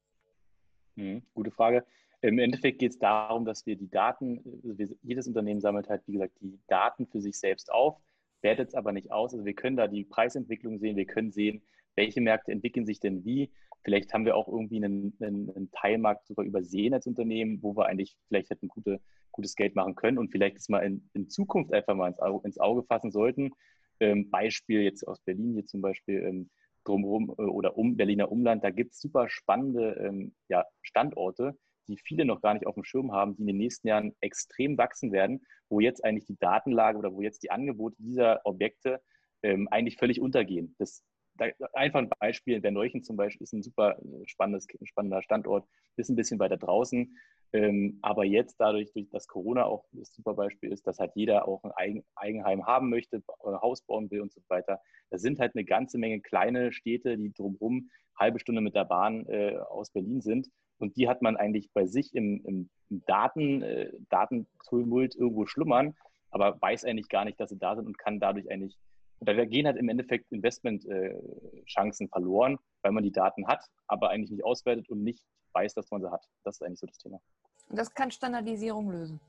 Mhm, 0.95 1.23
gute 1.33 1.51
Frage. 1.51 1.85
Im 2.21 2.37
Endeffekt 2.37 2.79
geht 2.79 2.91
es 2.91 2.99
darum, 2.99 3.45
dass 3.45 3.65
wir 3.65 3.75
die 3.75 3.89
Daten, 3.89 4.43
also 4.63 4.95
jedes 5.01 5.27
Unternehmen 5.27 5.59
sammelt 5.59 5.89
halt, 5.89 6.03
wie 6.05 6.13
gesagt, 6.13 6.33
die 6.39 6.59
Daten 6.67 7.07
für 7.07 7.19
sich 7.19 7.37
selbst 7.39 7.71
auf, 7.71 7.97
wertet 8.41 8.69
es 8.69 8.75
aber 8.75 8.91
nicht 8.91 9.11
aus. 9.11 9.33
Also 9.33 9.43
wir 9.43 9.55
können 9.55 9.77
da 9.77 9.87
die 9.87 10.03
Preisentwicklung 10.03 10.77
sehen, 10.77 10.95
wir 10.95 11.05
können 11.05 11.31
sehen, 11.31 11.63
welche 11.95 12.21
Märkte 12.21 12.51
entwickeln 12.51 12.85
sich 12.85 12.99
denn 12.99 13.25
wie. 13.25 13.51
Vielleicht 13.83 14.13
haben 14.13 14.25
wir 14.25 14.35
auch 14.35 14.47
irgendwie 14.47 14.83
einen, 14.83 15.15
einen, 15.21 15.49
einen 15.55 15.71
Teilmarkt 15.71 16.27
sogar 16.27 16.45
übersehen 16.45 16.93
als 16.93 17.07
Unternehmen, 17.07 17.61
wo 17.61 17.75
wir 17.75 17.87
eigentlich 17.87 18.15
vielleicht 18.27 18.49
hätten 18.49 18.67
gute, 18.67 19.01
gutes 19.31 19.55
Geld 19.55 19.75
machen 19.75 19.95
können 19.95 20.17
und 20.17 20.31
vielleicht 20.31 20.57
das 20.57 20.69
mal 20.69 20.79
in, 20.79 21.09
in 21.13 21.29
Zukunft 21.29 21.73
einfach 21.73 21.95
mal 21.95 22.09
ins 22.09 22.19
Auge, 22.19 22.47
ins 22.47 22.59
Auge 22.59 22.83
fassen 22.83 23.11
sollten. 23.11 23.51
Ähm, 23.99 24.29
Beispiel 24.29 24.81
jetzt 24.81 25.07
aus 25.07 25.19
Berlin 25.21 25.53
hier 25.53 25.65
zum 25.65 25.81
Beispiel 25.81 26.23
ähm, 26.23 26.49
drumherum 26.83 27.29
äh, 27.37 27.43
oder 27.43 27.77
um 27.77 27.97
Berliner 27.97 28.31
Umland, 28.31 28.63
da 28.63 28.69
gibt 28.69 28.93
es 28.93 28.99
super 28.99 29.29
spannende 29.29 29.93
ähm, 29.99 30.33
ja, 30.47 30.65
Standorte, 30.81 31.57
die 31.87 31.97
viele 31.97 32.25
noch 32.25 32.41
gar 32.41 32.53
nicht 32.53 32.67
auf 32.67 32.75
dem 32.75 32.83
Schirm 32.83 33.11
haben, 33.11 33.35
die 33.35 33.41
in 33.41 33.47
den 33.47 33.57
nächsten 33.57 33.87
Jahren 33.87 34.15
extrem 34.21 34.77
wachsen 34.77 35.11
werden, 35.11 35.45
wo 35.69 35.79
jetzt 35.79 36.03
eigentlich 36.03 36.25
die 36.25 36.37
Datenlage 36.39 36.97
oder 36.97 37.13
wo 37.13 37.21
jetzt 37.21 37.43
die 37.43 37.51
Angebote 37.51 37.95
dieser 37.99 38.41
Objekte 38.45 39.01
ähm, 39.43 39.67
eigentlich 39.69 39.97
völlig 39.97 40.21
untergehen. 40.21 40.75
Das, 40.77 41.03
da, 41.41 41.67
einfach 41.73 41.99
ein 41.99 42.09
Beispiel, 42.19 42.61
der 42.61 42.71
Neuchen 42.71 43.03
zum 43.03 43.15
Beispiel 43.15 43.43
ist 43.43 43.53
ein 43.53 43.63
super 43.63 43.97
äh, 43.99 44.27
spannendes, 44.27 44.67
spannender 44.83 45.21
Standort, 45.21 45.67
ist 45.97 46.09
ein 46.09 46.15
bisschen 46.15 46.39
weiter 46.39 46.57
draußen. 46.57 47.15
Ähm, 47.53 47.99
aber 48.01 48.23
jetzt 48.23 48.55
dadurch, 48.59 48.93
durch 48.93 49.09
das 49.09 49.27
Corona 49.27 49.65
auch 49.65 49.83
das 49.91 50.13
super 50.13 50.33
Beispiel 50.33 50.71
ist, 50.71 50.87
dass 50.87 50.99
halt 50.99 51.11
jeder 51.15 51.47
auch 51.47 51.63
ein 51.63 51.71
Eigen, 51.71 52.03
Eigenheim 52.15 52.65
haben 52.65 52.89
möchte, 52.89 53.21
ein 53.43 53.61
Haus 53.61 53.81
bauen 53.81 54.09
will 54.09 54.21
und 54.21 54.31
so 54.31 54.41
weiter. 54.47 54.79
Da 55.09 55.17
sind 55.17 55.39
halt 55.39 55.55
eine 55.55 55.65
ganze 55.65 55.97
Menge 55.97 56.21
kleine 56.21 56.71
Städte, 56.71 57.17
die 57.17 57.33
drumherum 57.33 57.89
halbe 58.17 58.39
Stunde 58.39 58.61
mit 58.61 58.75
der 58.75 58.85
Bahn 58.85 59.25
äh, 59.27 59.57
aus 59.57 59.91
Berlin 59.91 60.21
sind 60.21 60.47
und 60.77 60.97
die 60.97 61.07
hat 61.07 61.21
man 61.21 61.37
eigentlich 61.37 61.71
bei 61.73 61.85
sich 61.85 62.13
im, 62.15 62.69
im 62.89 63.03
Daten, 63.05 63.61
äh, 63.61 63.91
Datentumult 64.09 65.15
irgendwo 65.15 65.45
schlummern, 65.45 65.95
aber 66.29 66.59
weiß 66.61 66.85
eigentlich 66.85 67.09
gar 67.09 67.25
nicht, 67.25 67.39
dass 67.39 67.49
sie 67.49 67.59
da 67.59 67.75
sind 67.75 67.85
und 67.85 67.97
kann 67.97 68.19
dadurch 68.19 68.49
eigentlich, 68.49 68.77
da 69.25 69.45
gehen 69.45 69.67
halt 69.67 69.77
im 69.77 69.89
Endeffekt 69.89 70.31
Investmentchancen 70.31 72.07
äh, 72.07 72.09
verloren, 72.09 72.57
weil 72.81 72.91
man 72.91 73.03
die 73.03 73.11
Daten 73.11 73.47
hat, 73.47 73.63
aber 73.87 74.09
eigentlich 74.09 74.31
nicht 74.31 74.43
auswertet 74.43 74.89
und 74.89 75.03
nicht 75.03 75.23
weiß, 75.53 75.73
dass 75.75 75.91
man 75.91 76.01
sie 76.01 76.11
hat. 76.11 76.25
Das 76.43 76.55
ist 76.55 76.63
eigentlich 76.63 76.79
so 76.79 76.87
das 76.87 76.97
Thema. 76.97 77.21
Und 77.69 77.77
das 77.77 77.93
kann 77.93 78.11
Standardisierung 78.11 78.89
lösen. 78.89 79.19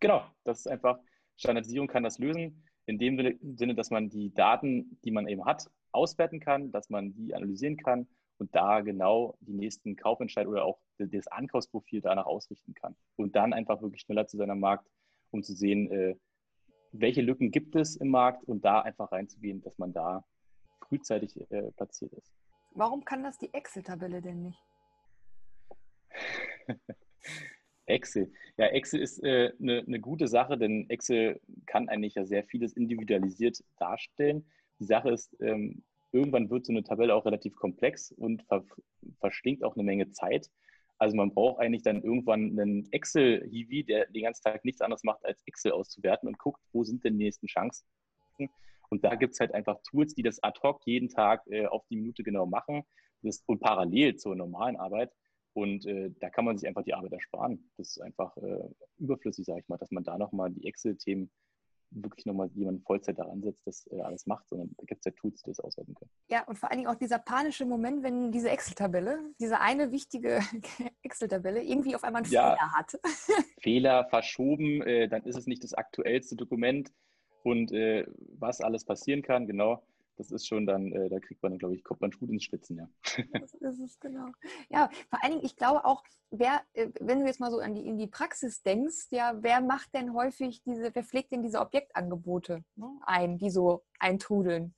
Genau, 0.00 0.24
das 0.44 0.60
ist 0.60 0.66
einfach, 0.66 0.98
Standardisierung 1.36 1.88
kann 1.88 2.02
das 2.02 2.18
lösen, 2.18 2.62
in 2.86 2.98
dem 2.98 3.38
Sinne, 3.56 3.74
dass 3.74 3.90
man 3.90 4.10
die 4.10 4.32
Daten, 4.34 4.98
die 5.04 5.10
man 5.10 5.26
eben 5.28 5.44
hat, 5.44 5.70
auswerten 5.92 6.40
kann, 6.40 6.70
dass 6.70 6.90
man 6.90 7.14
die 7.14 7.34
analysieren 7.34 7.76
kann 7.76 8.06
und 8.38 8.54
da 8.54 8.80
genau 8.80 9.36
die 9.40 9.54
nächsten 9.54 9.96
Kaufentscheidungen 9.96 10.58
oder 10.58 10.66
auch 10.66 10.78
das 10.98 11.26
Ankaufsprofil 11.28 12.00
danach 12.02 12.26
ausrichten 12.26 12.74
kann. 12.74 12.94
Und 13.16 13.36
dann 13.36 13.52
einfach 13.52 13.80
wirklich 13.80 14.02
schneller 14.02 14.26
zu 14.26 14.36
seinem 14.36 14.60
Markt, 14.60 14.86
um 15.30 15.42
zu 15.42 15.54
sehen, 15.54 15.90
äh, 15.90 16.16
welche 16.94 17.22
Lücken 17.22 17.50
gibt 17.50 17.74
es 17.76 17.96
im 17.96 18.08
Markt 18.08 18.44
und 18.44 18.64
da 18.64 18.80
einfach 18.80 19.10
reinzugehen, 19.10 19.60
dass 19.62 19.78
man 19.78 19.92
da 19.92 20.24
frühzeitig 20.80 21.38
äh, 21.50 21.72
platziert 21.72 22.12
ist. 22.12 22.32
Warum 22.72 23.04
kann 23.04 23.22
das 23.22 23.38
die 23.38 23.52
Excel-Tabelle 23.52 24.22
denn 24.22 24.42
nicht? 24.42 24.58
Excel. 27.86 28.32
Ja, 28.56 28.66
Excel 28.66 29.00
ist 29.00 29.22
eine 29.22 29.48
äh, 29.48 29.52
ne, 29.58 29.84
ne 29.86 30.00
gute 30.00 30.28
Sache, 30.28 30.56
denn 30.56 30.88
Excel 30.88 31.40
kann 31.66 31.88
eigentlich 31.88 32.14
ja 32.14 32.24
sehr 32.24 32.44
vieles 32.44 32.72
individualisiert 32.72 33.62
darstellen. 33.78 34.46
Die 34.78 34.84
Sache 34.84 35.10
ist, 35.10 35.36
ähm, 35.40 35.82
irgendwann 36.12 36.48
wird 36.48 36.64
so 36.64 36.72
eine 36.72 36.84
Tabelle 36.84 37.14
auch 37.14 37.26
relativ 37.26 37.56
komplex 37.56 38.12
und 38.12 38.42
ver 38.44 38.64
verschlingt 39.20 39.64
auch 39.64 39.74
eine 39.74 39.84
Menge 39.84 40.10
Zeit. 40.12 40.50
Also 40.98 41.16
man 41.16 41.34
braucht 41.34 41.60
eigentlich 41.60 41.82
dann 41.82 42.02
irgendwann 42.02 42.58
einen 42.58 42.88
Excel-Hiwi, 42.92 43.84
der 43.84 44.06
den 44.06 44.24
ganzen 44.24 44.42
Tag 44.42 44.64
nichts 44.64 44.80
anderes 44.80 45.02
macht, 45.02 45.24
als 45.24 45.42
Excel 45.46 45.72
auszuwerten 45.72 46.28
und 46.28 46.38
guckt, 46.38 46.62
wo 46.72 46.84
sind 46.84 47.04
denn 47.04 47.18
die 47.18 47.24
nächsten 47.24 47.46
Chancen. 47.46 47.84
Und 48.90 49.04
da 49.04 49.16
gibt 49.16 49.34
es 49.34 49.40
halt 49.40 49.52
einfach 49.54 49.80
Tools, 49.82 50.14
die 50.14 50.22
das 50.22 50.42
ad 50.42 50.60
hoc 50.62 50.82
jeden 50.86 51.08
Tag 51.08 51.42
äh, 51.48 51.66
auf 51.66 51.84
die 51.88 51.96
Minute 51.96 52.22
genau 52.22 52.46
machen 52.46 52.84
das, 53.22 53.42
und 53.46 53.60
parallel 53.60 54.16
zur 54.16 54.36
normalen 54.36 54.76
Arbeit. 54.76 55.10
Und 55.52 55.86
äh, 55.86 56.10
da 56.20 56.30
kann 56.30 56.44
man 56.44 56.58
sich 56.58 56.68
einfach 56.68 56.84
die 56.84 56.94
Arbeit 56.94 57.12
ersparen. 57.12 57.70
Das 57.76 57.90
ist 57.90 58.00
einfach 58.00 58.36
äh, 58.36 58.68
überflüssig, 58.98 59.46
sage 59.46 59.60
ich 59.60 59.68
mal, 59.68 59.78
dass 59.78 59.90
man 59.90 60.04
da 60.04 60.18
nochmal 60.18 60.50
die 60.50 60.66
Excel-Themen 60.66 61.30
wirklich 61.94 62.26
nochmal 62.26 62.50
jemanden 62.54 62.82
Vollzeit 62.82 63.18
daran 63.18 63.42
setzt, 63.42 63.66
das 63.66 63.86
äh, 63.90 64.00
alles 64.00 64.26
macht, 64.26 64.48
sondern 64.48 64.74
da 64.76 64.84
gibt 64.84 65.00
es 65.00 65.04
ja 65.04 65.12
Tools, 65.12 65.42
die 65.42 65.50
das 65.50 65.60
auswerten 65.60 65.94
können. 65.94 66.10
Ja, 66.28 66.44
und 66.44 66.58
vor 66.58 66.70
allen 66.70 66.78
Dingen 66.78 66.90
auch 66.90 66.98
dieser 66.98 67.18
panische 67.18 67.64
Moment, 67.64 68.02
wenn 68.02 68.32
diese 68.32 68.50
Excel-Tabelle, 68.50 69.18
diese 69.40 69.60
eine 69.60 69.92
wichtige 69.92 70.40
Excel-Tabelle 71.02 71.62
irgendwie 71.62 71.94
auf 71.94 72.04
einmal 72.04 72.22
einen 72.22 72.32
ja, 72.32 72.54
Fehler 72.54 72.72
hat. 72.72 72.98
Fehler 73.60 74.04
verschoben, 74.06 74.82
äh, 74.82 75.08
dann 75.08 75.22
ist 75.24 75.36
es 75.36 75.46
nicht 75.46 75.64
das 75.64 75.74
aktuellste 75.74 76.36
Dokument 76.36 76.92
und 77.42 77.72
äh, 77.72 78.06
was 78.38 78.60
alles 78.60 78.84
passieren 78.84 79.22
kann, 79.22 79.46
genau 79.46 79.82
das 80.16 80.30
ist 80.30 80.46
schon 80.46 80.66
dann, 80.66 80.92
äh, 80.92 81.08
da 81.08 81.18
kriegt 81.18 81.42
man, 81.42 81.58
glaube 81.58 81.74
ich, 81.74 81.82
kommt 81.82 82.00
man 82.00 82.10
gut 82.10 82.30
ins 82.30 82.44
Schwitzen, 82.44 82.76
ja. 82.76 82.88
Das 83.40 83.54
ist 83.54 83.80
es, 83.80 84.00
genau. 84.00 84.28
Ja, 84.68 84.88
vor 85.10 85.22
allen 85.22 85.32
Dingen, 85.32 85.44
ich 85.44 85.56
glaube 85.56 85.84
auch, 85.84 86.02
wer, 86.30 86.62
äh, 86.74 86.88
wenn 87.00 87.20
du 87.20 87.26
jetzt 87.26 87.40
mal 87.40 87.50
so 87.50 87.58
an 87.58 87.74
die, 87.74 87.86
in 87.86 87.98
die 87.98 88.06
Praxis 88.06 88.62
denkst, 88.62 89.08
ja, 89.10 89.34
wer 89.42 89.60
macht 89.60 89.92
denn 89.94 90.14
häufig 90.14 90.62
diese, 90.62 90.94
wer 90.94 91.04
pflegt 91.04 91.32
denn 91.32 91.42
diese 91.42 91.60
Objektangebote 91.60 92.64
ne, 92.76 92.98
ein, 93.06 93.38
die 93.38 93.50
so 93.50 93.84
eintrudeln? 93.98 94.74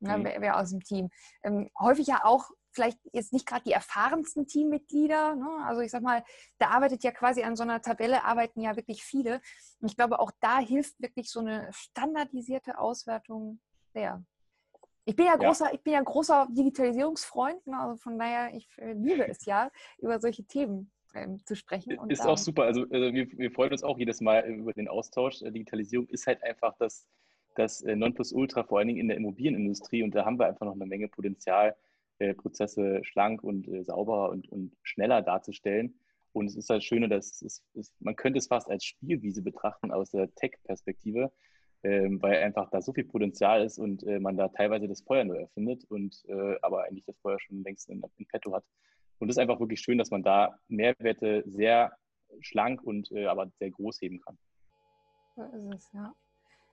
Ja, 0.00 0.16
mhm. 0.16 0.24
wer, 0.24 0.40
wer, 0.40 0.58
aus 0.58 0.70
dem 0.70 0.82
Team? 0.82 1.10
Ähm, 1.42 1.70
häufig 1.78 2.08
ja 2.08 2.24
auch 2.24 2.50
vielleicht 2.72 2.98
jetzt 3.12 3.32
nicht 3.32 3.46
gerade 3.46 3.64
die 3.64 3.72
erfahrensten 3.72 4.46
Teammitglieder. 4.46 5.36
Ne? 5.36 5.48
Also 5.64 5.82
ich 5.82 5.90
sag 5.90 6.02
mal, 6.02 6.24
da 6.58 6.68
arbeitet 6.68 7.04
ja 7.04 7.12
quasi 7.12 7.42
an 7.42 7.54
so 7.54 7.62
einer 7.62 7.82
Tabelle, 7.82 8.24
arbeiten 8.24 8.60
ja 8.60 8.74
wirklich 8.76 9.04
viele. 9.04 9.40
Und 9.80 9.90
ich 9.90 9.96
glaube, 9.96 10.18
auch 10.18 10.32
da 10.40 10.58
hilft 10.58 11.00
wirklich 11.00 11.30
so 11.30 11.40
eine 11.40 11.68
standardisierte 11.72 12.78
Auswertung 12.78 13.60
sehr. 13.92 14.24
Ich 15.04 15.16
bin 15.16 15.26
ja 15.26 15.36
großer, 15.36 15.66
ja. 15.66 15.74
ich 15.74 15.80
bin 15.82 15.92
ja 15.94 16.02
großer 16.02 16.46
Digitalisierungsfreund, 16.50 17.66
ne? 17.66 17.78
also 17.78 17.96
von 17.96 18.18
daher, 18.18 18.54
ich 18.54 18.68
äh, 18.78 18.92
liebe 18.92 19.26
es 19.26 19.44
ja, 19.44 19.70
über 19.98 20.20
solche 20.20 20.44
Themen 20.44 20.92
ähm, 21.14 21.44
zu 21.44 21.56
sprechen. 21.56 21.98
Ist 22.08 22.24
auch 22.24 22.38
super. 22.38 22.64
Also, 22.64 22.82
also 22.82 23.12
wir, 23.12 23.30
wir, 23.32 23.50
freuen 23.50 23.72
uns 23.72 23.82
auch 23.82 23.98
jedes 23.98 24.20
Mal 24.20 24.46
über 24.46 24.72
den 24.72 24.88
Austausch. 24.88 25.42
Äh, 25.42 25.50
Digitalisierung 25.50 26.06
ist 26.08 26.26
halt 26.26 26.42
einfach 26.42 26.76
das, 26.78 27.06
das 27.56 27.82
äh, 27.82 27.96
Nonplusultra, 27.96 28.62
vor 28.64 28.78
allen 28.78 28.88
Dingen 28.88 29.00
in 29.00 29.08
der 29.08 29.16
Immobilienindustrie. 29.16 30.02
Und 30.02 30.14
da 30.14 30.24
haben 30.24 30.38
wir 30.38 30.46
einfach 30.46 30.66
noch 30.66 30.74
eine 30.74 30.86
Menge 30.86 31.08
Potenzial, 31.08 31.76
äh, 32.18 32.34
Prozesse 32.34 33.00
schlank 33.04 33.42
und 33.42 33.68
äh, 33.68 33.82
sauberer 33.82 34.30
und, 34.30 34.48
und 34.50 34.76
schneller 34.82 35.22
darzustellen. 35.22 35.98
Und 36.32 36.46
es 36.46 36.56
ist 36.56 36.70
halt 36.70 36.82
schön, 36.82 37.08
dass 37.10 37.42
es, 37.42 37.62
es, 37.74 37.92
man 38.00 38.16
könnte 38.16 38.38
es 38.38 38.46
fast 38.46 38.70
als 38.70 38.84
Spielwiese 38.84 39.42
betrachten 39.42 39.92
aus 39.92 40.12
der 40.12 40.34
Tech-Perspektive 40.34 41.30
ähm, 41.84 42.20
weil 42.22 42.42
einfach 42.42 42.70
da 42.70 42.80
so 42.80 42.92
viel 42.92 43.04
Potenzial 43.04 43.64
ist 43.64 43.78
und 43.78 44.04
äh, 44.04 44.20
man 44.20 44.36
da 44.36 44.48
teilweise 44.48 44.88
das 44.88 45.02
Feuer 45.02 45.24
nur 45.24 45.38
erfindet 45.38 45.84
und 45.88 46.22
äh, 46.28 46.56
aber 46.62 46.84
eigentlich 46.84 47.04
das 47.04 47.18
Feuer 47.18 47.38
schon 47.40 47.62
längst 47.62 47.88
in, 47.88 48.02
in 48.16 48.26
petto 48.26 48.52
hat. 48.54 48.64
Und 49.18 49.28
es 49.28 49.36
ist 49.36 49.40
einfach 49.40 49.60
wirklich 49.60 49.80
schön, 49.80 49.98
dass 49.98 50.10
man 50.10 50.22
da 50.22 50.58
Mehrwerte 50.68 51.42
sehr 51.46 51.92
schlank 52.40 52.82
und 52.82 53.10
äh, 53.12 53.26
aber 53.26 53.50
sehr 53.58 53.70
groß 53.70 54.00
heben 54.00 54.20
kann. 54.20 54.38
So 55.36 55.42
ist 55.42 55.74
es, 55.74 55.92
ja. 55.92 56.12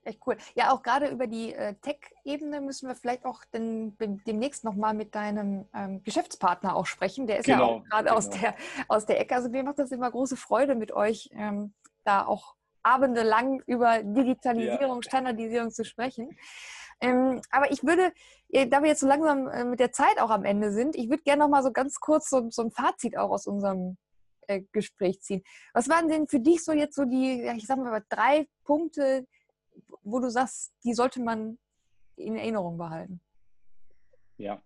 Echt 0.03 0.25
cool. 0.25 0.37
Ja, 0.55 0.71
auch 0.71 0.81
gerade 0.81 1.09
über 1.09 1.27
die 1.27 1.53
äh, 1.53 1.75
Tech-Ebene 1.81 2.61
müssen 2.61 2.87
wir 2.87 2.95
vielleicht 2.95 3.25
auch 3.25 3.43
den, 3.45 3.97
demnächst 4.25 4.63
nochmal 4.63 4.93
mit 4.93 5.13
deinem 5.13 5.65
ähm, 5.73 6.01
Geschäftspartner 6.03 6.75
auch 6.75 6.85
sprechen. 6.85 7.27
Der 7.27 7.39
ist 7.39 7.45
genau, 7.45 7.57
ja 7.57 7.65
auch 7.65 7.83
gerade 7.83 8.03
genau. 8.05 8.17
aus, 8.17 8.29
der, 8.29 8.55
aus 8.87 9.05
der 9.05 9.19
Ecke. 9.19 9.35
Also 9.35 9.49
mir 9.49 9.63
macht 9.63 9.79
das 9.79 9.91
immer 9.91 10.09
große 10.09 10.37
Freude, 10.37 10.75
mit 10.75 10.93
euch 10.93 11.29
ähm, 11.33 11.73
da 12.05 12.25
auch 12.25 12.55
abendelang 12.83 13.61
über 13.65 14.03
Digitalisierung, 14.03 14.97
ja. 14.97 15.03
Standardisierung 15.03 15.71
zu 15.71 15.83
sprechen. 15.83 16.37
Ähm, 17.01 17.41
aber 17.49 17.71
ich 17.71 17.83
würde, 17.83 18.11
äh, 18.49 18.67
da 18.67 18.81
wir 18.81 18.89
jetzt 18.89 18.99
so 18.99 19.07
langsam 19.07 19.47
äh, 19.47 19.63
mit 19.63 19.79
der 19.79 19.91
Zeit 19.91 20.19
auch 20.19 20.29
am 20.29 20.43
Ende 20.43 20.71
sind, 20.71 20.95
ich 20.95 21.09
würde 21.09 21.23
gerne 21.23 21.43
noch 21.43 21.49
mal 21.49 21.63
so 21.63 21.71
ganz 21.71 21.99
kurz 21.99 22.29
so, 22.29 22.49
so 22.49 22.63
ein 22.63 22.71
Fazit 22.71 23.17
auch 23.17 23.29
aus 23.29 23.47
unserem 23.47 23.97
äh, 24.47 24.63
Gespräch 24.71 25.21
ziehen. 25.21 25.43
Was 25.73 25.87
waren 25.87 26.09
denn 26.09 26.27
für 26.27 26.39
dich 26.39 26.63
so 26.63 26.73
jetzt 26.73 26.95
so 26.95 27.05
die, 27.05 27.41
ich 27.55 27.67
sag 27.67 27.77
mal, 27.77 28.03
drei 28.09 28.47
Punkte, 28.65 29.25
wo 30.03 30.19
du 30.19 30.29
sagst, 30.29 30.73
die 30.83 30.93
sollte 30.93 31.21
man 31.21 31.57
in 32.17 32.35
Erinnerung 32.35 32.77
behalten? 32.77 33.21
Ja, 34.37 34.61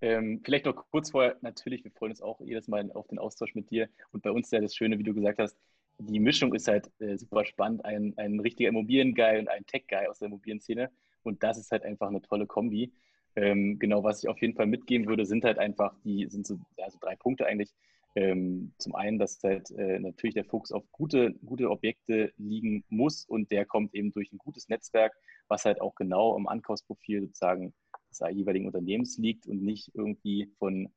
ähm, 0.00 0.40
vielleicht 0.44 0.66
noch 0.66 0.88
kurz 0.90 1.10
vorher, 1.10 1.36
natürlich, 1.40 1.84
wir 1.84 1.90
freuen 1.92 2.12
uns 2.12 2.22
auch 2.22 2.40
jedes 2.40 2.68
Mal 2.68 2.90
auf 2.92 3.08
den 3.08 3.18
Austausch 3.18 3.54
mit 3.54 3.70
dir. 3.70 3.88
Und 4.12 4.22
bei 4.22 4.30
uns 4.30 4.48
ist 4.48 4.52
ja 4.52 4.60
das 4.60 4.74
Schöne, 4.74 4.98
wie 4.98 5.02
du 5.02 5.14
gesagt 5.14 5.38
hast, 5.38 5.56
die 5.98 6.20
Mischung 6.20 6.54
ist 6.54 6.68
halt 6.68 6.90
äh, 7.00 7.16
super 7.16 7.44
spannend. 7.44 7.84
Ein, 7.84 8.14
ein 8.16 8.40
richtiger 8.40 8.68
Immobilien-Guy 8.68 9.38
und 9.38 9.48
ein 9.48 9.64
Tech-Guy 9.66 10.06
aus 10.08 10.18
der 10.18 10.26
Immobilienszene. 10.26 10.90
Und 11.22 11.42
das 11.42 11.58
ist 11.58 11.70
halt 11.72 11.84
einfach 11.84 12.08
eine 12.08 12.22
tolle 12.22 12.46
Kombi. 12.46 12.92
Ähm, 13.34 13.78
genau, 13.78 14.02
was 14.02 14.22
ich 14.22 14.28
auf 14.28 14.40
jeden 14.40 14.54
Fall 14.54 14.66
mitgeben 14.66 15.06
würde, 15.06 15.26
sind 15.26 15.44
halt 15.44 15.58
einfach 15.58 15.94
die, 16.04 16.26
sind 16.28 16.46
so, 16.46 16.58
ja, 16.78 16.90
so 16.90 16.98
drei 17.00 17.16
Punkte 17.16 17.46
eigentlich. 17.46 17.74
Ähm, 18.14 18.72
zum 18.78 18.94
einen, 18.94 19.18
dass 19.18 19.42
halt 19.42 19.70
äh, 19.72 19.98
natürlich 19.98 20.34
der 20.34 20.46
Fokus 20.46 20.72
auf 20.72 20.84
gute, 20.90 21.34
gute 21.44 21.70
Objekte 21.70 22.32
liegen 22.38 22.82
muss 22.88 23.26
und 23.26 23.50
der 23.50 23.66
kommt 23.66 23.94
eben 23.94 24.10
durch 24.12 24.32
ein 24.32 24.38
gutes 24.38 24.70
Netzwerk, 24.70 25.14
was 25.48 25.66
halt 25.66 25.82
auch 25.82 25.94
genau 25.94 26.34
im 26.36 26.48
Ankaufsprofil 26.48 27.20
sozusagen 27.20 27.74
des 28.08 28.20
jeweiligen 28.30 28.66
Unternehmens 28.66 29.18
liegt 29.18 29.46
und 29.46 29.62
nicht 29.62 29.90
irgendwie 29.94 30.50
von, 30.58 30.88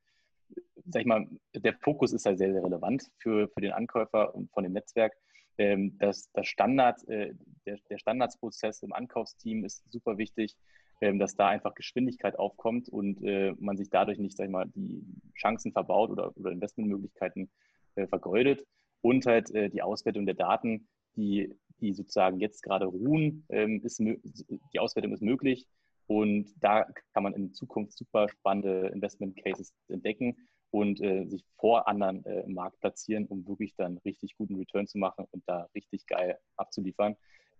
sag 0.86 1.02
ich 1.02 1.08
mal, 1.08 1.28
der 1.54 1.74
Fokus 1.76 2.14
ist 2.14 2.26
halt 2.26 2.38
sehr, 2.38 2.52
sehr 2.52 2.64
relevant 2.64 3.10
für, 3.20 3.48
für 3.50 3.62
den 3.62 3.72
Ankäufer 3.72 4.34
und 4.36 4.52
von 4.52 4.64
dem 4.64 4.74
Netzwerk. 4.74 5.14
Ähm, 5.58 5.98
das, 6.00 6.32
das 6.32 6.48
Standard, 6.48 7.08
äh, 7.10 7.34
der, 7.66 7.78
der 7.90 7.98
Standardsprozess 7.98 8.82
im 8.84 8.94
Ankaufsteam 8.94 9.66
ist 9.66 9.84
super 9.92 10.18
wichtig, 10.18 10.56
ähm, 11.02 11.20
dass 11.20 11.36
da 11.36 11.48
einfach 11.48 11.76
Geschwindigkeit 11.76 12.38
aufkommt 12.38 12.90
und 12.90 13.24
äh, 13.24 13.54
man 13.60 13.78
sich 13.78 13.90
dadurch 13.90 14.20
nicht, 14.20 14.36
sag 14.36 14.46
ich 14.46 14.52
mal, 14.52 14.68
die 14.76 15.04
Chancen 15.36 15.72
verbaut 15.72 16.10
oder, 16.10 16.36
oder 16.38 16.52
Investmentmöglichkeiten 16.52 17.50
äh, 17.96 18.08
vergeudet. 18.08 18.66
Und 19.02 19.26
halt 19.26 19.52
äh, 19.52 19.70
die 19.70 19.82
Auswertung 19.82 20.26
der 20.26 20.36
Daten, 20.36 20.88
die, 21.16 21.54
die 21.80 21.94
sozusagen 21.94 22.40
jetzt 22.40 22.64
gerade 22.64 22.86
ruhen, 22.86 23.46
ähm, 23.50 23.82
ist, 23.84 24.00
die 24.00 24.80
Auswertung 24.80 25.14
ist 25.14 25.22
möglich. 25.22 25.68
Und 26.10 26.52
da 26.60 26.88
kann 27.14 27.22
man 27.22 27.36
in 27.36 27.54
Zukunft 27.54 27.96
super 27.96 28.30
spannende 28.30 28.88
Investment 28.88 29.38
Cases 29.44 29.72
entdecken 29.90 30.36
und 30.72 31.00
äh, 31.02 31.26
sich 31.26 31.46
vor 31.56 31.88
anderen 31.88 32.26
äh, 32.26 32.42
im 32.42 32.56
Markt 32.56 32.80
platzieren, 32.80 33.28
um 33.28 33.48
wirklich 33.48 33.76
dann 33.76 34.00
richtig 34.00 34.36
guten 34.36 34.56
Return 34.56 34.88
zu 34.88 34.98
machen 34.98 35.28
und 35.30 35.44
da 35.46 35.70
richtig 35.76 36.08
geil 36.08 36.40
abzuliefern. 36.58 37.16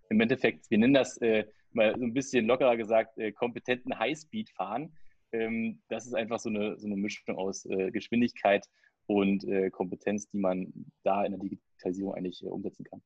Im 0.10 0.20
Endeffekt, 0.20 0.68
wir 0.72 0.80
nennen 0.80 0.96
das 0.96 1.18
äh, 1.18 1.46
mal 1.74 1.96
so 1.96 2.04
ein 2.04 2.14
bisschen 2.16 2.48
lockerer 2.48 2.76
gesagt, 2.76 3.20
äh, 3.20 3.32
kompetenten 3.32 4.00
Highspeed 4.00 4.50
fahren. 4.50 4.98
Ähm, 5.32 5.84
das 5.88 6.08
ist 6.08 6.16
einfach 6.16 6.40
so 6.40 6.50
eine, 6.50 6.76
so 6.80 6.88
eine 6.88 6.96
Mischung 6.96 7.38
aus 7.38 7.68
äh, 7.68 7.92
Geschwindigkeit 7.92 8.66
und 9.06 9.44
äh, 9.44 9.70
Kompetenz, 9.70 10.28
die 10.28 10.40
man 10.40 10.74
da 11.04 11.24
in 11.24 11.34
der 11.34 11.40
Digitalisierung 11.40 12.16
eigentlich 12.16 12.44
umsetzen 12.44 12.84
kann. 12.84 13.04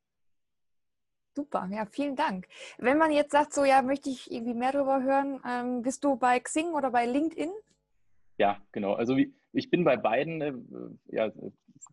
Super, 1.36 1.68
ja, 1.72 1.86
vielen 1.86 2.16
Dank. 2.16 2.48
Wenn 2.78 3.00
man 3.00 3.12
jetzt 3.12 3.32
sagt, 3.32 3.54
so 3.54 3.66
ja, 3.66 3.82
möchte 3.82 4.10
ich 4.10 4.32
irgendwie 4.32 4.54
mehr 4.54 4.72
darüber 4.72 5.02
hören, 5.02 5.42
ähm, 5.48 5.82
bist 5.82 6.04
du 6.04 6.16
bei 6.16 6.40
Xing 6.40 6.74
oder 6.74 6.92
bei 6.92 7.08
LinkedIn? 7.08 7.52
Ja, 8.38 8.62
genau. 8.72 8.94
Also 8.94 9.18
ich 9.18 9.70
bin 9.72 9.84
bei 9.84 9.98
beiden 9.98 10.42
äh, 10.42 10.54
ja, 11.08 11.32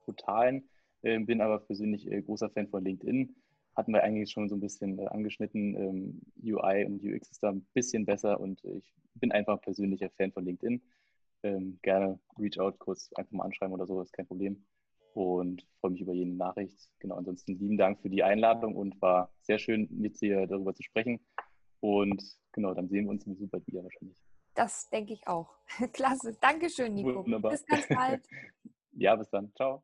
Portalen, 0.05 0.68
äh, 1.03 1.18
bin 1.18 1.40
aber 1.40 1.61
persönlich 1.61 2.11
äh, 2.11 2.20
großer 2.20 2.50
Fan 2.50 2.68
von 2.68 2.85
LinkedIn. 2.85 3.35
Hatten 3.74 3.92
wir 3.92 4.03
eigentlich 4.03 4.31
schon 4.31 4.48
so 4.50 4.57
ein 4.57 4.61
bisschen 4.61 4.98
äh, 4.98 5.07
angeschnitten. 5.07 5.74
Ähm, 5.74 6.20
UI 6.42 6.85
und 6.85 7.03
UX 7.03 7.31
ist 7.31 7.42
da 7.42 7.50
ein 7.50 7.66
bisschen 7.72 8.05
besser 8.05 8.40
und 8.40 8.62
ich 8.64 8.92
bin 9.14 9.33
einfach 9.33 9.61
persönlicher 9.62 10.11
Fan 10.11 10.33
von 10.33 10.44
LinkedIn. 10.44 10.83
Ähm, 11.42 11.79
gerne 11.81 12.18
reach 12.38 12.59
out, 12.61 12.79
kurz 12.79 13.11
einfach 13.14 13.33
mal 13.33 13.44
anschreiben 13.44 13.72
oder 13.72 13.87
so, 13.87 14.03
ist 14.03 14.12
kein 14.12 14.26
Problem. 14.26 14.66
Und 15.14 15.66
freue 15.81 15.92
mich 15.92 16.01
über 16.01 16.12
jede 16.12 16.33
Nachricht. 16.33 16.90
Genau, 16.99 17.16
ansonsten 17.16 17.59
lieben 17.59 17.77
Dank 17.77 18.01
für 18.01 18.11
die 18.11 18.23
Einladung 18.23 18.77
und 18.77 19.01
war 19.03 19.33
sehr 19.42 19.59
schön, 19.59 19.88
mit 19.90 20.20
dir 20.20 20.46
darüber 20.46 20.75
zu 20.75 20.83
sprechen. 20.83 21.20
Und 21.81 22.23
genau, 22.53 22.75
dann 22.75 22.88
sehen 22.88 23.05
wir 23.05 23.11
uns 23.11 23.25
super 23.25 23.61
wieder 23.66 23.83
wahrscheinlich. 23.83 24.18
Das 24.55 24.88
denke 24.90 25.14
ich 25.14 25.27
auch. 25.27 25.49
Klasse. 25.92 26.37
Dankeschön, 26.40 26.94
Nico. 26.94 27.25
Wunderbar. 27.25 27.53
Bis 27.53 27.64
ganz 27.66 27.88
bald. 27.88 28.27
ja, 28.92 29.16
bis 29.16 29.31
dann. 29.31 29.53
Ciao. 29.55 29.83